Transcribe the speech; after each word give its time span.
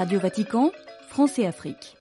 Radio 0.00 0.18
Vatican, 0.18 0.72
France 1.10 1.38
et 1.38 1.46
Afrique. 1.46 1.99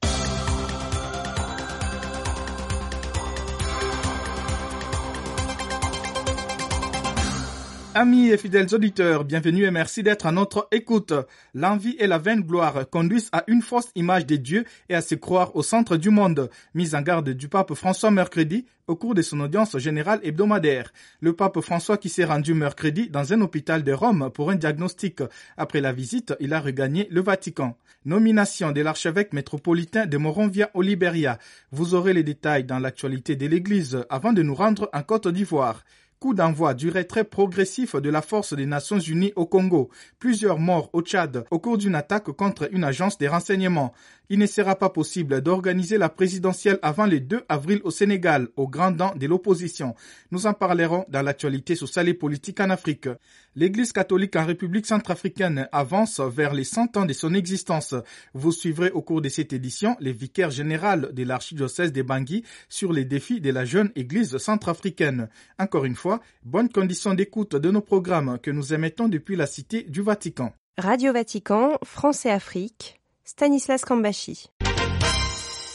Amis 7.96 8.30
et 8.30 8.38
fidèles 8.38 8.76
auditeurs, 8.76 9.24
bienvenue 9.24 9.64
et 9.64 9.72
merci 9.72 10.04
d'être 10.04 10.28
à 10.28 10.32
notre 10.32 10.68
écoute. 10.72 11.12
L'envie 11.56 11.96
et 11.98 12.06
la 12.06 12.20
vaine 12.20 12.42
gloire 12.42 12.88
conduisent 12.88 13.30
à 13.32 13.44
une 13.48 13.64
fausse 13.64 13.90
image 13.96 14.28
de 14.28 14.36
Dieu 14.36 14.64
et 14.90 14.96
à 14.96 15.02
se 15.02 15.16
croire 15.16 15.56
au 15.56 15.64
centre 15.64 15.98
du 15.98 16.12
monde. 16.12 16.52
Mise 16.76 16.94
en 16.94 17.02
garde 17.02 17.32
du 17.32 17.50
pape 17.50 17.74
François 17.74 18.12
mercredi 18.12 18.68
au 18.86 18.96
cours 18.96 19.16
de 19.16 19.24
son 19.24 19.40
audience 19.40 19.76
générale 19.80 20.20
hebdomadaire. 20.22 20.94
Le 21.20 21.34
pape 21.34 21.62
François 21.62 21.98
qui 21.98 22.10
s'est 22.10 22.26
rendu 22.26 22.54
mercredi 22.54 23.10
dans 23.10 23.34
un 23.34 23.42
hôpital 23.42 23.84
de 23.84 23.92
Rome 23.92 24.30
pour 24.36 24.52
un 24.52 24.56
diagnostic. 24.56 25.24
Après 25.58 25.82
la 25.82 25.92
visite, 25.92 26.36
il 26.40 26.54
a 26.54 26.60
regagné 26.60 27.08
le 27.10 27.22
Vatican. 27.22 27.76
Nomination 28.06 28.72
de 28.72 28.82
l'archevêque 28.82 29.34
métropolitain 29.34 30.06
de 30.06 30.18
Moronvia 30.18 30.70
au 30.76 30.84
Libéria. 30.84 31.40
Vous 31.72 31.96
aurez 31.96 32.14
les 32.14 32.24
détails 32.24 32.66
dans 32.66 32.78
l'actualité 32.78 33.36
de 33.36 33.48
l'Église 33.48 34.06
avant 34.12 34.32
de 34.32 34.44
nous 34.44 34.56
rendre 34.56 34.92
en 34.94 35.02
Côte 35.02 35.28
d'Ivoire 35.28 35.84
coup 36.20 36.34
d'envoi 36.34 36.74
du 36.74 36.90
retrait 36.90 37.24
progressif 37.24 37.96
de 37.96 38.10
la 38.10 38.22
force 38.22 38.54
des 38.54 38.66
Nations 38.66 39.00
Unies 39.00 39.32
au 39.38 39.46
Congo, 39.46 39.90
plusieurs 40.20 40.60
morts 40.60 40.90
au 40.92 41.02
Tchad 41.02 41.46
au 41.50 41.60
cours 41.60 41.78
d'une 41.78 41.96
attaque 41.96 42.32
contre 42.32 42.68
une 42.74 42.84
agence 42.84 43.18
des 43.18 43.30
renseignements, 43.30 43.94
il 44.32 44.38
ne 44.38 44.46
sera 44.46 44.76
pas 44.76 44.90
possible 44.90 45.42
d'organiser 45.42 45.98
la 45.98 46.08
présidentielle 46.08 46.78
avant 46.84 47.08
le 47.08 47.20
2 47.20 47.46
avril 47.50 47.82
au 47.84 47.90
Sénégal, 47.90 48.50
au 48.58 48.68
grand 48.68 48.92
dent 48.92 49.16
de 49.16 49.26
l'opposition. 49.26 49.96
Nous 50.30 50.46
en 50.46 50.54
parlerons 50.54 51.06
dans 51.10 51.24
l'actualité 51.24 51.74
sociale 51.74 52.10
et 52.10 52.14
politique 52.14 52.60
en 52.60 52.70
Afrique. 52.70 53.10
L'Église 53.56 53.92
catholique 53.92 54.36
en 54.36 54.46
République 54.46 54.86
centrafricaine 54.86 55.68
avance 55.72 56.20
vers 56.20 56.54
les 56.54 56.64
100 56.64 56.96
ans 56.98 57.06
de 57.06 57.14
son 57.14 57.34
existence. 57.34 57.96
Vous 58.36 58.52
suivrez 58.52 58.92
au 58.92 59.02
cours 59.02 59.22
de 59.22 59.30
cette 59.30 59.52
édition 59.52 59.98
les 60.00 60.14
vicaires 60.14 60.52
général 60.52 61.12
de 61.12 61.24
l'archidiocèse 61.24 61.92
de 61.92 62.04
Bangui 62.04 62.44
sur 62.70 62.94
les 62.94 63.06
défis 63.06 63.42
de 63.42 63.50
la 63.50 63.66
jeune 63.66 63.92
Église 63.96 64.38
centrafricaine. 64.38 65.28
Encore 65.58 65.86
une 65.86 65.96
fois, 65.96 66.09
bonne 66.44 66.70
condition 66.70 67.14
d'écoute 67.14 67.56
de 67.56 67.72
nos 67.72 67.82
programmes 67.82 68.40
que 68.42 68.52
nous 68.52 68.74
émettons 68.74 69.08
depuis 69.08 69.36
la 69.36 69.46
Cité 69.46 69.84
du 69.84 70.02
Vatican. 70.02 70.54
Radio 70.78 71.12
Vatican, 71.14 71.78
France 71.84 72.26
et 72.26 72.32
Afrique. 72.32 73.00
Stanislas 73.26 73.84
Kambashi. 73.84 74.50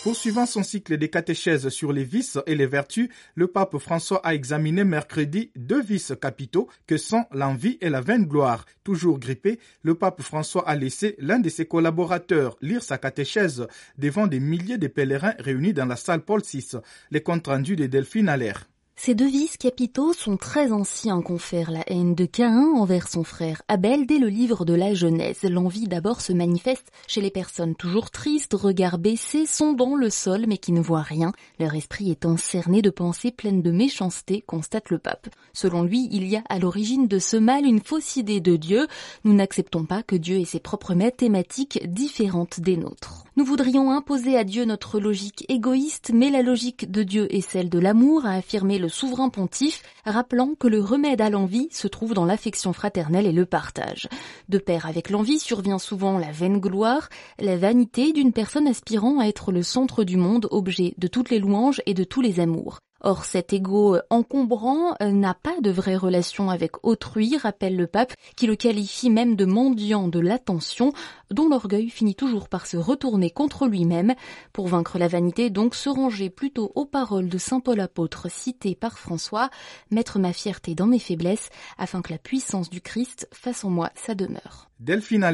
Poursuivant 0.05 0.45
son 0.45 0.63
cycle 0.63 0.99
des 0.99 1.09
catéchèses 1.09 1.71
sur 1.71 1.91
les 1.91 2.05
vices 2.05 2.39
et 2.47 2.55
les 2.55 2.67
vertus, 2.67 3.09
le 3.37 3.47
pape 3.47 3.79
François 3.79 4.21
a 4.23 4.35
examiné 4.35 4.85
mercredi 4.85 5.51
deux 5.57 5.81
vices 5.81 6.13
capitaux 6.21 6.69
que 6.87 6.99
sont 6.99 7.25
l'envie 7.33 7.79
et 7.81 7.89
la 7.89 8.03
vaine 8.03 8.27
gloire. 8.27 8.67
Toujours 8.83 9.19
grippé, 9.19 9.59
le 9.83 9.95
pape 9.95 10.21
François 10.21 10.69
a 10.69 10.75
laissé 10.75 11.15
l'un 11.19 11.39
de 11.39 11.49
ses 11.49 11.65
collaborateurs 11.65 12.59
lire 12.61 12.83
sa 12.83 12.99
catéchèse 12.99 13.67
devant 13.97 14.27
des 14.27 14.41
milliers 14.41 14.77
de 14.77 14.89
pèlerins 14.89 15.37
réunis 15.39 15.73
dans 15.73 15.87
la 15.87 15.97
salle 15.97 16.21
Paul 16.21 16.43
VI. 16.43 16.73
Les 17.11 17.23
comptes 17.23 17.47
rendus 17.47 17.77
de 17.77 17.87
Delphine 17.87 18.29
Allaire. 18.29 18.69
Ces 18.97 19.15
deux 19.15 19.29
vices 19.29 19.57
capitaux 19.57 20.13
sont 20.13 20.37
très 20.37 20.71
anciens, 20.71 21.21
confère 21.21 21.71
la 21.71 21.83
haine 21.89 22.15
de 22.15 22.27
Caïn 22.27 22.75
envers 22.77 23.09
son 23.09 23.25
frère 23.25 23.61
Abel 23.69 24.07
dès 24.07 24.19
le 24.19 24.29
livre 24.29 24.65
de 24.65 24.73
la 24.73 24.95
Genèse. 24.95 25.43
L'envie 25.43 25.89
d'abord 25.89 26.21
se 26.21 26.33
manifeste 26.33 26.91
chez 27.09 27.21
les 27.21 27.31
personnes 27.31 27.75
toujours 27.75 28.11
tristes, 28.11 28.55
regard 28.55 28.99
baissés, 28.99 29.47
dans 29.77 29.97
le 29.97 30.11
sol 30.11 30.45
mais 30.47 30.59
qui 30.59 30.73
ne 30.73 30.81
voient 30.81 31.03
rien, 31.03 31.33
leur 31.59 31.75
esprit 31.75 32.11
étant 32.11 32.37
cerné 32.37 32.83
de 32.83 32.91
pensées 32.91 33.31
pleines 33.31 33.63
de 33.63 33.73
méchanceté, 33.73 34.43
constate 34.47 34.91
le 34.91 34.99
pape. 34.99 35.29
Selon 35.53 35.83
lui, 35.83 36.09
il 36.13 36.27
y 36.27 36.37
a 36.37 36.43
à 36.49 36.59
l'origine 36.59 37.09
de 37.09 37.19
ce 37.19 37.37
mal 37.37 37.65
une 37.65 37.81
fausse 37.81 38.17
idée 38.17 38.41
de 38.41 38.57
Dieu. 38.57 38.87
Nous 39.25 39.35
n'acceptons 39.35 39.85
pas 39.85 40.03
que 40.03 40.17
Dieu 40.17 40.39
ait 40.39 40.45
ses 40.45 40.61
propres 40.61 40.95
mathématiques 40.95 41.81
différentes 41.93 42.61
des 42.61 42.77
nôtres. 42.77 43.25
Nous 43.37 43.45
voudrions 43.45 43.91
imposer 43.91 44.37
à 44.37 44.45
Dieu 44.45 44.65
notre 44.65 45.01
logique 45.01 45.45
égoïste, 45.49 46.13
mais 46.15 46.31
la 46.31 46.43
logique 46.43 46.91
de 46.91 47.03
Dieu 47.03 47.35
est 47.35 47.41
celle 47.41 47.69
de 47.69 47.81
l'amour, 47.81 48.27
a 48.27 48.35
affirmé 48.35 48.79
le 48.85 48.91
souverain 48.91 49.31
pontife, 49.31 49.83
rappelant 50.05 50.51
que 50.61 50.69
le 50.69 50.79
remède 50.79 51.23
à 51.23 51.31
l'envie 51.31 51.69
se 51.71 51.89
trouve 51.89 52.13
dans 52.13 52.27
l'affection 52.27 52.75
fraternelle 52.75 53.25
et 53.25 53.33
le 53.33 53.47
partage. 53.47 54.09
De 54.51 54.59
pair 54.59 54.85
avec 54.85 55.09
l'envie 55.09 55.39
survient 55.39 55.79
souvent 55.79 56.19
la 56.19 56.33
vaine 56.33 56.61
gloire, 56.61 57.09
la 57.39 57.57
vanité 57.57 58.13
d'une 58.13 58.35
personne 58.35 58.69
aspirant 58.69 59.21
à 59.21 59.25
être 59.25 59.53
le 59.53 59.63
centre 59.63 60.05
du 60.05 60.19
monde, 60.19 60.49
objet 60.51 60.93
de 60.99 61.07
toutes 61.07 61.31
les 61.31 61.39
louanges 61.39 61.81
et 61.87 61.95
de 61.95 62.05
tous 62.05 62.21
les 62.21 62.41
amours. 62.41 62.81
Or, 63.07 63.27
cet 63.27 63.53
ego 63.53 63.99
encombrant 64.09 64.97
euh, 65.03 65.11
n'a 65.13 65.35
pas 65.35 65.61
de 65.61 65.71
vraie 65.71 65.95
relation 65.95 66.49
avec 66.49 66.83
autrui, 66.87 67.37
rappelle 67.37 67.77
le 67.77 67.87
pape, 67.87 68.15
qui 68.35 68.47
le 68.47 68.57
qualifie 68.57 69.11
même 69.11 69.37
de 69.37 69.45
mendiant 69.45 70.09
de 70.09 70.21
l'attention, 70.21 70.95
dont 71.31 71.47
l'orgueil 71.47 71.91
finit 71.91 72.15
toujours 72.15 72.49
par 72.49 72.67
se 72.67 72.79
retourner 72.79 73.31
contre 73.31 73.67
lui-même. 73.67 74.15
Pour 74.55 74.69
vaincre 74.69 74.99
la 74.99 75.07
vanité, 75.07 75.51
donc, 75.51 75.75
se 75.75 75.91
ranger 75.91 76.31
plutôt 76.31 76.73
aux 76.77 76.87
paroles 76.87 77.29
de 77.29 77.37
saint 77.37 77.61
Paul 77.61 77.81
apôtre 77.81 78.31
citées 78.31 78.75
par 78.75 78.99
François, 78.99 79.51
mettre 79.91 80.19
ma 80.19 80.33
fierté 80.33 80.75
dans 80.75 80.87
mes 80.87 80.99
faiblesses, 80.99 81.51
afin 81.77 82.01
que 82.01 82.11
la 82.11 82.19
puissance 82.19 82.71
du 82.71 82.81
Christ 82.81 83.29
fasse 83.35 83.67
en 83.67 83.71
moi 83.71 83.91
sa 83.97 84.15
demeure. 84.15 84.71
Delphine. 84.81 85.25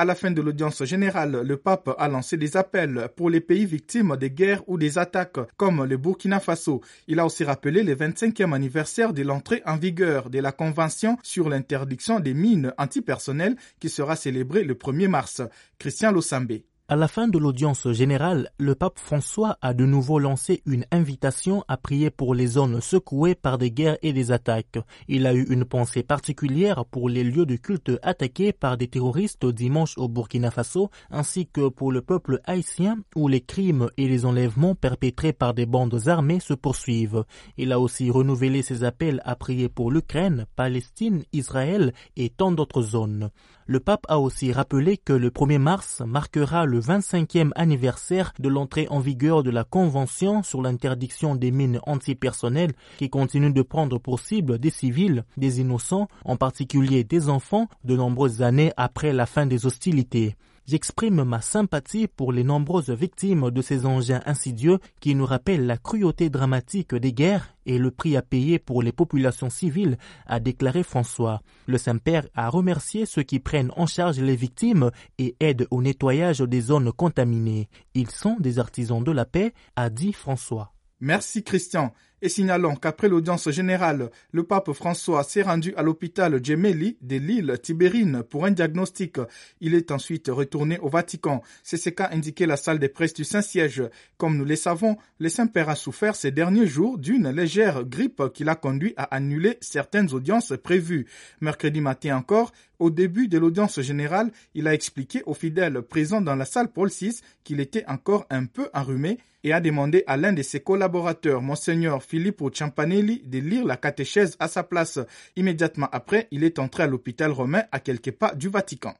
À 0.00 0.06
la 0.06 0.14
fin 0.14 0.30
de 0.30 0.40
l'audience 0.40 0.82
générale, 0.84 1.42
le 1.44 1.56
pape 1.58 1.94
a 1.98 2.08
lancé 2.08 2.38
des 2.38 2.56
appels 2.56 3.10
pour 3.16 3.28
les 3.28 3.42
pays 3.42 3.66
victimes 3.66 4.16
des 4.16 4.30
guerres 4.30 4.62
ou 4.66 4.78
des 4.78 4.96
attaques, 4.96 5.36
comme 5.58 5.84
le 5.84 5.98
Burkina 5.98 6.40
Faso. 6.40 6.80
Il 7.06 7.20
a 7.20 7.26
aussi 7.26 7.44
rappelé 7.44 7.82
le 7.82 7.94
25e 7.94 8.54
anniversaire 8.54 9.12
de 9.12 9.20
l'entrée 9.20 9.62
en 9.66 9.76
vigueur 9.76 10.30
de 10.30 10.38
la 10.38 10.52
Convention 10.52 11.18
sur 11.22 11.50
l'interdiction 11.50 12.18
des 12.18 12.32
mines 12.32 12.72
antipersonnelles 12.78 13.56
qui 13.78 13.90
sera 13.90 14.16
célébrée 14.16 14.64
le 14.64 14.72
1er 14.72 15.08
mars. 15.08 15.42
Christian 15.78 16.12
Losambé. 16.12 16.64
À 16.92 16.96
la 16.96 17.06
fin 17.06 17.28
de 17.28 17.38
l'audience 17.38 17.88
générale, 17.92 18.50
le 18.58 18.74
pape 18.74 18.98
François 18.98 19.58
a 19.62 19.74
de 19.74 19.86
nouveau 19.86 20.18
lancé 20.18 20.60
une 20.66 20.84
invitation 20.90 21.64
à 21.68 21.76
prier 21.76 22.10
pour 22.10 22.34
les 22.34 22.48
zones 22.48 22.80
secouées 22.80 23.36
par 23.36 23.58
des 23.58 23.70
guerres 23.70 23.96
et 24.02 24.12
des 24.12 24.32
attaques. 24.32 24.80
Il 25.06 25.28
a 25.28 25.32
eu 25.32 25.46
une 25.50 25.64
pensée 25.64 26.02
particulière 26.02 26.84
pour 26.84 27.08
les 27.08 27.22
lieux 27.22 27.46
de 27.46 27.54
culte 27.54 27.92
attaqués 28.02 28.52
par 28.52 28.76
des 28.76 28.88
terroristes 28.88 29.46
dimanche 29.46 29.96
au 29.98 30.08
Burkina 30.08 30.50
Faso, 30.50 30.90
ainsi 31.12 31.46
que 31.46 31.68
pour 31.68 31.92
le 31.92 32.02
peuple 32.02 32.40
haïtien 32.44 32.98
où 33.14 33.28
les 33.28 33.40
crimes 33.40 33.88
et 33.96 34.08
les 34.08 34.26
enlèvements 34.26 34.74
perpétrés 34.74 35.32
par 35.32 35.54
des 35.54 35.66
bandes 35.66 36.08
armées 36.08 36.40
se 36.40 36.54
poursuivent. 36.54 37.22
Il 37.56 37.70
a 37.70 37.78
aussi 37.78 38.10
renouvelé 38.10 38.62
ses 38.62 38.82
appels 38.82 39.22
à 39.24 39.36
prier 39.36 39.68
pour 39.68 39.92
l'Ukraine, 39.92 40.44
Palestine, 40.56 41.22
Israël 41.32 41.94
et 42.16 42.30
tant 42.30 42.50
d'autres 42.50 42.82
zones. 42.82 43.30
Le 43.70 43.78
pape 43.78 44.04
a 44.08 44.18
aussi 44.18 44.50
rappelé 44.50 44.96
que 44.96 45.12
le 45.12 45.30
1er 45.30 45.58
mars 45.58 46.02
marquera 46.04 46.66
le 46.66 46.80
25e 46.80 47.52
anniversaire 47.54 48.32
de 48.40 48.48
l'entrée 48.48 48.88
en 48.90 48.98
vigueur 48.98 49.44
de 49.44 49.50
la 49.50 49.62
Convention 49.62 50.42
sur 50.42 50.60
l'interdiction 50.60 51.36
des 51.36 51.52
mines 51.52 51.78
antipersonnelles 51.86 52.72
qui 52.98 53.10
continue 53.10 53.52
de 53.52 53.62
prendre 53.62 54.00
pour 54.00 54.18
cible 54.18 54.58
des 54.58 54.70
civils, 54.70 55.24
des 55.36 55.60
innocents, 55.60 56.08
en 56.24 56.36
particulier 56.36 57.04
des 57.04 57.28
enfants, 57.28 57.68
de 57.84 57.94
nombreuses 57.94 58.42
années 58.42 58.72
après 58.76 59.12
la 59.12 59.24
fin 59.24 59.46
des 59.46 59.66
hostilités. 59.66 60.34
J'exprime 60.70 61.24
ma 61.24 61.40
sympathie 61.40 62.06
pour 62.06 62.32
les 62.32 62.44
nombreuses 62.44 62.90
victimes 62.90 63.50
de 63.50 63.60
ces 63.60 63.86
engins 63.86 64.22
insidieux 64.24 64.78
qui 65.00 65.16
nous 65.16 65.26
rappellent 65.26 65.66
la 65.66 65.76
cruauté 65.76 66.30
dramatique 66.30 66.94
des 66.94 67.12
guerres 67.12 67.56
et 67.66 67.76
le 67.76 67.90
prix 67.90 68.16
à 68.16 68.22
payer 68.22 68.60
pour 68.60 68.80
les 68.80 68.92
populations 68.92 69.50
civiles, 69.50 69.98
a 70.26 70.38
déclaré 70.38 70.84
François. 70.84 71.42
Le 71.66 71.76
Saint-Père 71.76 72.28
a 72.36 72.48
remercié 72.48 73.04
ceux 73.04 73.24
qui 73.24 73.40
prennent 73.40 73.72
en 73.76 73.86
charge 73.86 74.20
les 74.20 74.36
victimes 74.36 74.92
et 75.18 75.34
aident 75.40 75.66
au 75.72 75.82
nettoyage 75.82 76.38
des 76.38 76.60
zones 76.60 76.92
contaminées. 76.92 77.68
Ils 77.94 78.12
sont 78.12 78.36
des 78.38 78.60
artisans 78.60 79.02
de 79.02 79.10
la 79.10 79.24
paix, 79.24 79.52
a 79.74 79.90
dit 79.90 80.12
François. 80.12 80.72
Merci 81.00 81.42
Christian. 81.42 81.92
Et 82.22 82.28
signalons 82.28 82.76
qu'après 82.76 83.08
l'audience 83.08 83.50
générale, 83.50 84.10
le 84.32 84.42
pape 84.42 84.72
François 84.72 85.24
s'est 85.24 85.42
rendu 85.42 85.74
à 85.76 85.82
l'hôpital 85.82 86.44
Gemelli 86.44 86.98
de 87.00 87.16
l'île 87.16 87.58
Tibérine 87.62 88.22
pour 88.28 88.44
un 88.44 88.50
diagnostic. 88.50 89.16
Il 89.60 89.74
est 89.74 89.90
ensuite 89.90 90.28
retourné 90.28 90.78
au 90.80 90.88
Vatican. 90.88 91.42
C'est 91.62 91.78
ce 91.78 91.88
qu'a 91.88 92.10
indiqué 92.12 92.44
la 92.44 92.56
salle 92.56 92.78
des 92.78 92.88
presses 92.88 93.14
du 93.14 93.24
Saint-Siège. 93.24 93.82
Comme 94.18 94.36
nous 94.36 94.44
le 94.44 94.56
savons, 94.56 94.98
le 95.18 95.28
Saint-Père 95.30 95.70
a 95.70 95.76
souffert 95.76 96.14
ces 96.14 96.30
derniers 96.30 96.66
jours 96.66 96.98
d'une 96.98 97.30
légère 97.30 97.84
grippe 97.84 98.22
qui 98.34 98.44
l'a 98.44 98.54
conduit 98.54 98.92
à 98.96 99.04
annuler 99.14 99.56
certaines 99.60 100.12
audiences 100.12 100.52
prévues. 100.62 101.06
Mercredi 101.40 101.80
matin 101.80 102.16
encore, 102.16 102.52
au 102.78 102.90
début 102.90 103.28
de 103.28 103.38
l'audience 103.38 103.80
générale, 103.80 104.30
il 104.54 104.66
a 104.66 104.74
expliqué 104.74 105.22
aux 105.26 105.34
fidèles 105.34 105.82
présents 105.82 106.22
dans 106.22 106.34
la 106.34 106.46
salle 106.46 106.72
Paul 106.72 106.88
VI 106.88 107.20
qu'il 107.44 107.60
était 107.60 107.84
encore 107.86 108.26
un 108.30 108.46
peu 108.46 108.68
enrhumé 108.72 109.18
et 109.44 109.52
a 109.52 109.60
demandé 109.60 110.04
à 110.06 110.16
l'un 110.16 110.32
de 110.32 110.42
ses 110.42 110.60
collaborateurs, 110.60 111.42
Monseigneur 111.42 112.02
Filippo 112.10 112.50
Ciampanelli, 112.50 113.22
de 113.24 113.38
lire 113.38 113.64
la 113.64 113.76
catéchèse 113.76 114.34
à 114.40 114.48
sa 114.48 114.64
place. 114.64 114.98
Immédiatement 115.36 115.88
après, 115.92 116.26
il 116.32 116.42
est 116.42 116.58
entré 116.58 116.82
à 116.82 116.88
l'hôpital 116.88 117.30
romain 117.30 117.62
à 117.70 117.78
quelques 117.78 118.10
pas 118.10 118.34
du 118.34 118.48
Vatican. 118.48 118.94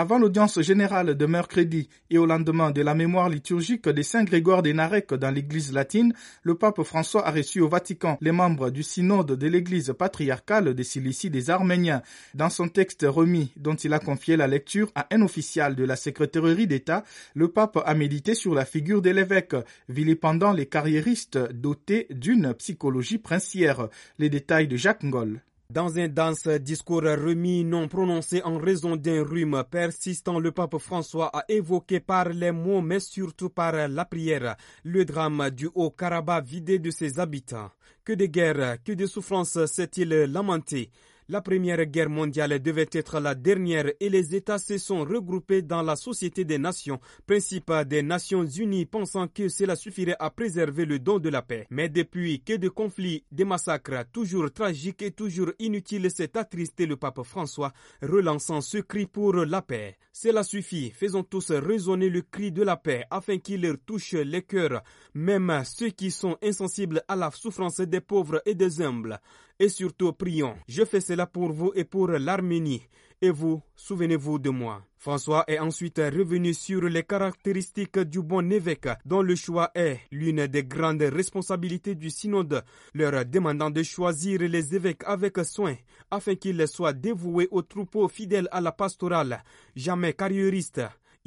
Avant 0.00 0.20
l'audience 0.20 0.60
générale 0.60 1.16
de 1.16 1.26
mercredi 1.26 1.88
et 2.08 2.18
au 2.18 2.26
lendemain 2.26 2.70
de 2.70 2.82
la 2.82 2.94
mémoire 2.94 3.28
liturgique 3.28 3.88
des 3.88 4.04
Saint 4.04 4.22
Grégoire 4.22 4.62
des 4.62 4.72
Narek 4.72 5.12
dans 5.14 5.32
l'église 5.32 5.72
latine, 5.72 6.14
le 6.44 6.54
pape 6.54 6.84
François 6.84 7.26
a 7.26 7.32
reçu 7.32 7.60
au 7.60 7.68
Vatican 7.68 8.16
les 8.20 8.30
membres 8.30 8.70
du 8.70 8.84
synode 8.84 9.32
de 9.32 9.46
l'église 9.48 9.92
patriarcale 9.98 10.72
des 10.74 10.84
Cilicie 10.84 11.30
des 11.30 11.50
Arméniens. 11.50 12.02
Dans 12.34 12.48
son 12.48 12.68
texte 12.68 13.04
remis, 13.08 13.52
dont 13.56 13.74
il 13.74 13.92
a 13.92 13.98
confié 13.98 14.36
la 14.36 14.46
lecture 14.46 14.92
à 14.94 15.08
un 15.10 15.20
officiel 15.22 15.74
de 15.74 15.82
la 15.82 15.96
secrétairerie 15.96 16.68
d'État, 16.68 17.02
le 17.34 17.48
pape 17.48 17.82
a 17.84 17.94
médité 17.94 18.36
sur 18.36 18.54
la 18.54 18.64
figure 18.64 19.02
de 19.02 19.10
l'évêque, 19.10 19.56
vilipendant 19.88 20.52
les 20.52 20.66
carriéristes 20.66 21.40
dotés 21.52 22.06
d'une 22.10 22.54
psychologie 22.54 23.18
princière. 23.18 23.88
Les 24.20 24.30
détails 24.30 24.68
de 24.68 24.76
Jacques 24.76 25.02
Ngoll. 25.02 25.40
Dans 25.70 25.98
un 25.98 26.08
dense 26.08 26.48
discours 26.48 27.02
remis 27.02 27.62
non 27.62 27.88
prononcé 27.88 28.42
en 28.42 28.56
raison 28.56 28.96
d'un 28.96 29.22
rhume 29.22 29.62
persistant, 29.70 30.38
le 30.38 30.50
pape 30.50 30.78
François 30.78 31.26
a 31.26 31.44
évoqué 31.46 32.00
par 32.00 32.30
les 32.30 32.52
mots, 32.52 32.80
mais 32.80 33.00
surtout 33.00 33.50
par 33.50 33.86
la 33.86 34.06
prière, 34.06 34.56
le 34.82 35.04
drame 35.04 35.50
du 35.50 35.68
Haut-Karabakh 35.74 36.46
vidé 36.46 36.78
de 36.78 36.90
ses 36.90 37.20
habitants. 37.20 37.70
Que 38.02 38.14
de 38.14 38.24
guerres, 38.24 38.82
que 38.82 38.92
de 38.92 39.04
souffrances 39.04 39.66
s'est-il 39.66 40.08
lamenté? 40.08 40.90
La 41.30 41.42
Première 41.42 41.84
Guerre 41.84 42.08
mondiale 42.08 42.58
devait 42.60 42.88
être 42.92 43.20
la 43.20 43.34
dernière 43.34 43.90
et 44.00 44.08
les 44.08 44.34
États 44.34 44.58
se 44.58 44.78
sont 44.78 45.04
regroupés 45.04 45.60
dans 45.60 45.82
la 45.82 45.94
Société 45.94 46.44
des 46.44 46.56
Nations, 46.56 47.00
principe 47.26 47.70
des 47.86 48.02
Nations 48.02 48.46
Unies, 48.46 48.86
pensant 48.86 49.28
que 49.28 49.48
cela 49.48 49.76
suffirait 49.76 50.16
à 50.18 50.30
préserver 50.30 50.86
le 50.86 50.98
don 50.98 51.18
de 51.18 51.28
la 51.28 51.42
paix. 51.42 51.66
Mais 51.70 51.90
depuis 51.90 52.40
que 52.42 52.54
de 52.56 52.68
conflits, 52.70 53.24
des 53.30 53.44
massacres 53.44 54.06
toujours 54.10 54.50
tragiques 54.52 55.02
et 55.02 55.10
toujours 55.10 55.52
inutiles 55.58 56.10
s'est 56.10 56.36
attristé 56.38 56.86
le 56.86 56.96
pape 56.96 57.22
François, 57.24 57.72
relançant 58.00 58.62
ce 58.62 58.78
cri 58.78 59.06
pour 59.06 59.34
la 59.34 59.60
paix. 59.60 59.98
Cela 60.12 60.42
suffit, 60.42 60.90
faisons 60.90 61.22
tous 61.22 61.50
résonner 61.50 62.08
le 62.08 62.22
cri 62.22 62.52
de 62.52 62.62
la 62.62 62.76
paix 62.76 63.04
afin 63.10 63.38
qu'il 63.38 63.62
leur 63.62 63.76
touche 63.84 64.14
les 64.14 64.42
cœurs, 64.42 64.82
même 65.14 65.62
ceux 65.64 65.90
qui 65.90 66.10
sont 66.10 66.38
insensibles 66.42 67.02
à 67.06 67.16
la 67.16 67.30
souffrance 67.30 67.80
des 67.80 68.00
pauvres 68.00 68.40
et 68.46 68.54
des 68.54 68.80
humbles. 68.80 69.20
Et 69.60 69.68
surtout, 69.68 70.12
prions. 70.12 70.56
Je 70.68 70.84
fais 70.84 71.00
cela 71.00 71.26
pour 71.26 71.52
vous 71.52 71.72
et 71.74 71.84
pour 71.84 72.08
l'Arménie. 72.08 72.82
Et 73.20 73.30
vous, 73.30 73.60
souvenez-vous 73.74 74.38
de 74.38 74.50
moi. 74.50 74.84
François 74.96 75.44
est 75.48 75.58
ensuite 75.58 75.98
revenu 75.98 76.54
sur 76.54 76.82
les 76.82 77.02
caractéristiques 77.02 77.98
du 77.98 78.22
bon 78.22 78.52
évêque, 78.52 78.88
dont 79.04 79.22
le 79.22 79.34
choix 79.34 79.72
est 79.74 80.00
l'une 80.12 80.46
des 80.46 80.62
grandes 80.62 81.02
responsabilités 81.02 81.96
du 81.96 82.10
synode, 82.10 82.64
leur 82.94 83.24
demandant 83.24 83.70
de 83.70 83.82
choisir 83.82 84.40
les 84.40 84.74
évêques 84.76 85.02
avec 85.04 85.38
soin, 85.44 85.74
afin 86.12 86.36
qu'ils 86.36 86.68
soient 86.68 86.92
dévoués 86.92 87.48
aux 87.50 87.62
troupeaux 87.62 88.06
fidèles 88.06 88.48
à 88.52 88.60
la 88.60 88.70
pastorale, 88.70 89.42
jamais 89.74 90.12
carriéristes, 90.12 90.82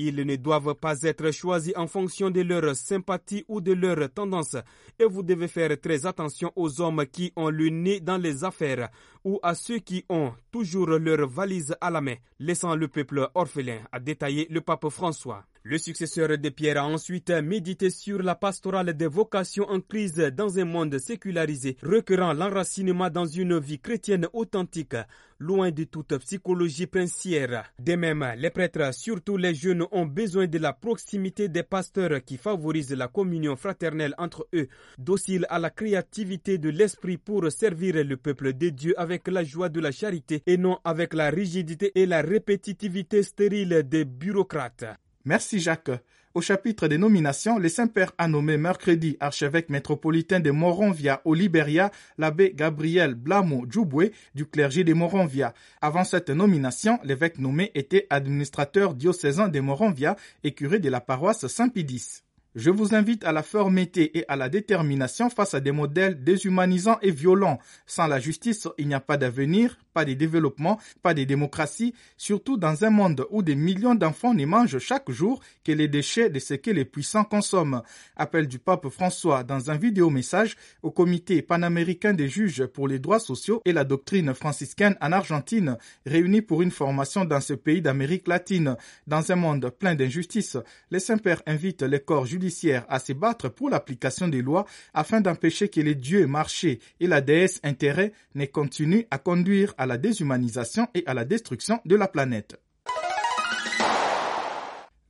ils 0.08 0.26
ne 0.26 0.36
doivent 0.36 0.76
pas 0.76 1.02
être 1.04 1.32
choisis 1.32 1.74
en 1.76 1.88
fonction 1.88 2.30
de 2.30 2.42
leur 2.42 2.76
sympathie 2.76 3.46
ou 3.48 3.62
de 3.62 3.74
leur 3.74 4.10
tendance. 4.12 4.56
Et 5.00 5.06
vous 5.06 5.24
devez 5.24 5.48
faire 5.48 5.80
très 5.80 6.06
attention 6.06 6.52
aux 6.56 6.82
hommes 6.82 7.06
qui 7.06 7.32
ont 7.36 7.50
le 7.50 7.70
nez 7.70 8.00
dans 8.00 8.18
les 8.18 8.44
affaires 8.44 8.90
ou 9.24 9.40
à 9.44 9.54
ceux 9.56 9.80
qui 9.80 10.04
ont 10.10 10.34
toujours 10.52 10.88
leur 10.88 11.28
valise 11.28 11.76
à 11.80 11.90
la 11.90 12.02
main, 12.02 12.16
laissant 12.40 12.76
le 12.76 12.88
peuple 12.88 13.30
orphelin, 13.36 13.80
a 13.92 14.00
détaillé 14.00 14.48
le 14.50 14.62
pape 14.62 14.90
François. 14.90 15.44
Le 15.64 15.78
successeur 15.78 16.40
de 16.40 16.50
Pierre 16.50 16.82
a 16.82 16.88
ensuite 16.88 17.30
médité 17.30 17.92
sur 17.92 18.24
la 18.24 18.34
pastorale 18.34 18.96
des 18.96 19.06
vocations 19.06 19.70
en 19.70 19.80
crise 19.80 20.16
dans 20.16 20.58
un 20.58 20.66
monde 20.66 20.98
sécularisé, 20.98 21.78
requérant 21.84 22.34
l'enracinement 22.34 23.12
dans 23.12 23.28
une 23.28 23.60
vie 23.60 23.78
chrétienne 23.78 24.28
authentique, 24.34 24.96
loin 25.38 25.70
de 25.70 25.84
toute 25.84 26.18
psychologie 26.18 26.88
princière. 26.88 27.72
De 27.78 27.94
même, 27.94 28.26
les 28.38 28.50
prêtres, 28.50 28.92
surtout 28.92 29.38
les 29.38 29.54
jeunes, 29.54 29.86
ont 29.92 30.08
besoin 30.08 30.48
de 30.48 30.58
la 30.58 30.74
proximité 30.74 31.48
des 31.48 31.62
pasteurs 31.62 32.24
qui 32.26 32.38
favorisent 32.38 32.96
la 32.96 33.08
communion 33.08 33.56
fraternelle 33.56 34.16
entre 34.18 34.48
eux, 34.56 34.68
dociles 34.98 35.46
à 35.52 35.60
la 35.60 35.70
créativité 35.70 36.58
de 36.58 36.70
l'esprit 36.70 37.18
pour 37.18 37.52
servir 37.52 38.04
le 38.04 38.18
peuple 38.18 38.54
de 38.54 38.70
Dieu 38.70 39.00
avec 39.00 39.28
la 39.28 39.44
joie 39.44 39.70
de 39.70 39.80
la 39.80 39.92
charité 39.92 40.42
et 40.48 40.58
non 40.58 40.80
avec 40.84 41.14
la 41.14 41.30
rigidité 41.30 41.92
et 41.94 42.08
la 42.08 42.24
répétitivité 42.24 43.22
stérile 43.22 43.84
des 43.88 44.06
bureaucrates. 44.06 44.86
Merci 45.26 45.60
Jacques. 45.60 45.92
Au 46.34 46.42
chapitre 46.42 46.88
des 46.88 46.98
nominations, 46.98 47.60
le 47.60 47.70
Saint-Père 47.70 48.14
a 48.18 48.28
nommé 48.28 48.58
mercredi 48.58 49.18
archevêque 49.20 49.70
métropolitain 49.70 50.40
de 50.40 50.50
Moronvia 50.50 51.22
au 51.26 51.34
Liberia 51.34 51.92
l'abbé 52.18 52.54
Gabriel 52.56 53.14
Blamo 53.14 53.66
Djouboué 53.70 54.14
du 54.34 54.46
clergé 54.46 54.84
de 54.84 54.94
Moronvia. 54.94 55.54
Avant 55.82 56.06
cette 56.06 56.30
nomination, 56.30 57.00
l'évêque 57.04 57.38
nommé 57.38 57.70
était 57.76 58.08
administrateur 58.10 58.96
diocésain 58.96 59.50
de 59.50 59.60
Moronvia 59.60 60.16
et 60.44 60.54
curé 60.54 60.80
de 60.80 60.90
la 60.90 61.02
paroisse 61.02 61.46
Saint-Pédis. 61.46 62.24
Je 62.54 62.70
vous 62.70 62.96
invite 62.96 63.24
à 63.24 63.32
la 63.32 63.44
fermeté 63.44 64.18
et 64.18 64.26
à 64.28 64.36
la 64.36 64.50
détermination 64.50 65.30
face 65.30 65.54
à 65.54 65.62
des 65.62 65.72
modèles 65.72 66.22
déshumanisants 66.22 67.00
et 67.02 67.12
violents. 67.12 67.60
Sans 67.86 68.08
la 68.08 68.20
justice, 68.20 68.68
il 68.78 68.90
n'y 68.90 68.94
a 68.94 69.00
pas 69.00 69.16
d'avenir, 69.16 69.78
pas 69.94 70.06
de 70.06 70.14
développement, 70.14 70.80
pas 71.02 71.14
de 71.14 71.24
démocratie, 71.24 71.94
surtout 72.18 72.58
dans 72.58 72.84
un 72.84 72.90
monde 72.90 73.26
où 73.30 73.44
des 73.44 73.56
millions 73.56 73.96
d'enfants 73.96 74.34
ne 74.34 74.46
mangent 74.46 74.80
chaque 74.80 75.10
jour 75.12 75.42
que 75.64 75.72
les 75.72 75.88
déchets 75.88 76.30
de 76.30 76.40
ce 76.40 76.54
que 76.54 76.72
les 76.72 76.86
puissants 76.86 77.24
consomment. 77.24 77.82
Appel 78.16 78.48
du 78.48 78.60
pape 78.60 78.90
François 78.90 79.44
dans 79.44 79.72
un 79.72 79.78
vidéo 79.78 80.10
message 80.10 80.56
au 80.84 80.92
comité 80.92 81.42
panaméricain 81.42 82.14
des 82.14 82.30
juges 82.30 82.66
pour 82.66 82.88
les 82.88 83.00
droits 83.00 83.20
sociaux 83.20 83.62
et 83.66 83.74
la 83.74 83.84
doctrine 83.84 84.34
franciscaine 84.34 84.96
en 85.02 85.12
Argentine, 85.12 85.78
réunis 86.06 86.42
pour 86.42 86.62
une 86.62 86.72
formation 86.72 87.26
dans 87.26 87.42
ce 87.42 87.54
pays 87.54 87.82
d'Amérique 87.82 88.28
latine. 88.28 88.76
Dans 89.08 89.32
un 89.32 89.36
monde 89.36 89.70
plein 89.70 89.96
d'injustices, 89.96 90.58
les 90.90 91.00
saints-pères 91.00 91.42
invitent 91.46 91.84
les 91.84 92.00
corps 92.00 92.26
judiciaires 92.26 92.86
à 92.90 93.00
se 93.00 93.14
battre 93.14 93.50
pour 93.50 93.70
l'application 93.70 94.28
des 94.28 94.42
lois 94.42 94.66
afin 94.94 95.22
d'empêcher 95.22 95.70
que 95.70 95.82
les 95.82 95.96
dieux 95.96 96.28
marchés 96.28 96.80
et 97.00 97.08
la 97.08 97.22
déesse 97.22 97.60
intérêt 97.64 98.14
ne 98.36 98.46
continuent 98.46 99.06
à 99.12 99.18
conduire 99.18 99.74
à 99.82 99.88
la 99.88 99.98
déshumanisation 99.98 100.88
et 100.94 101.04
à 101.08 101.16
la 101.16 101.26
destruction 101.26 101.82
de 101.86 101.96
la 101.96 102.08
planète. 102.08 102.62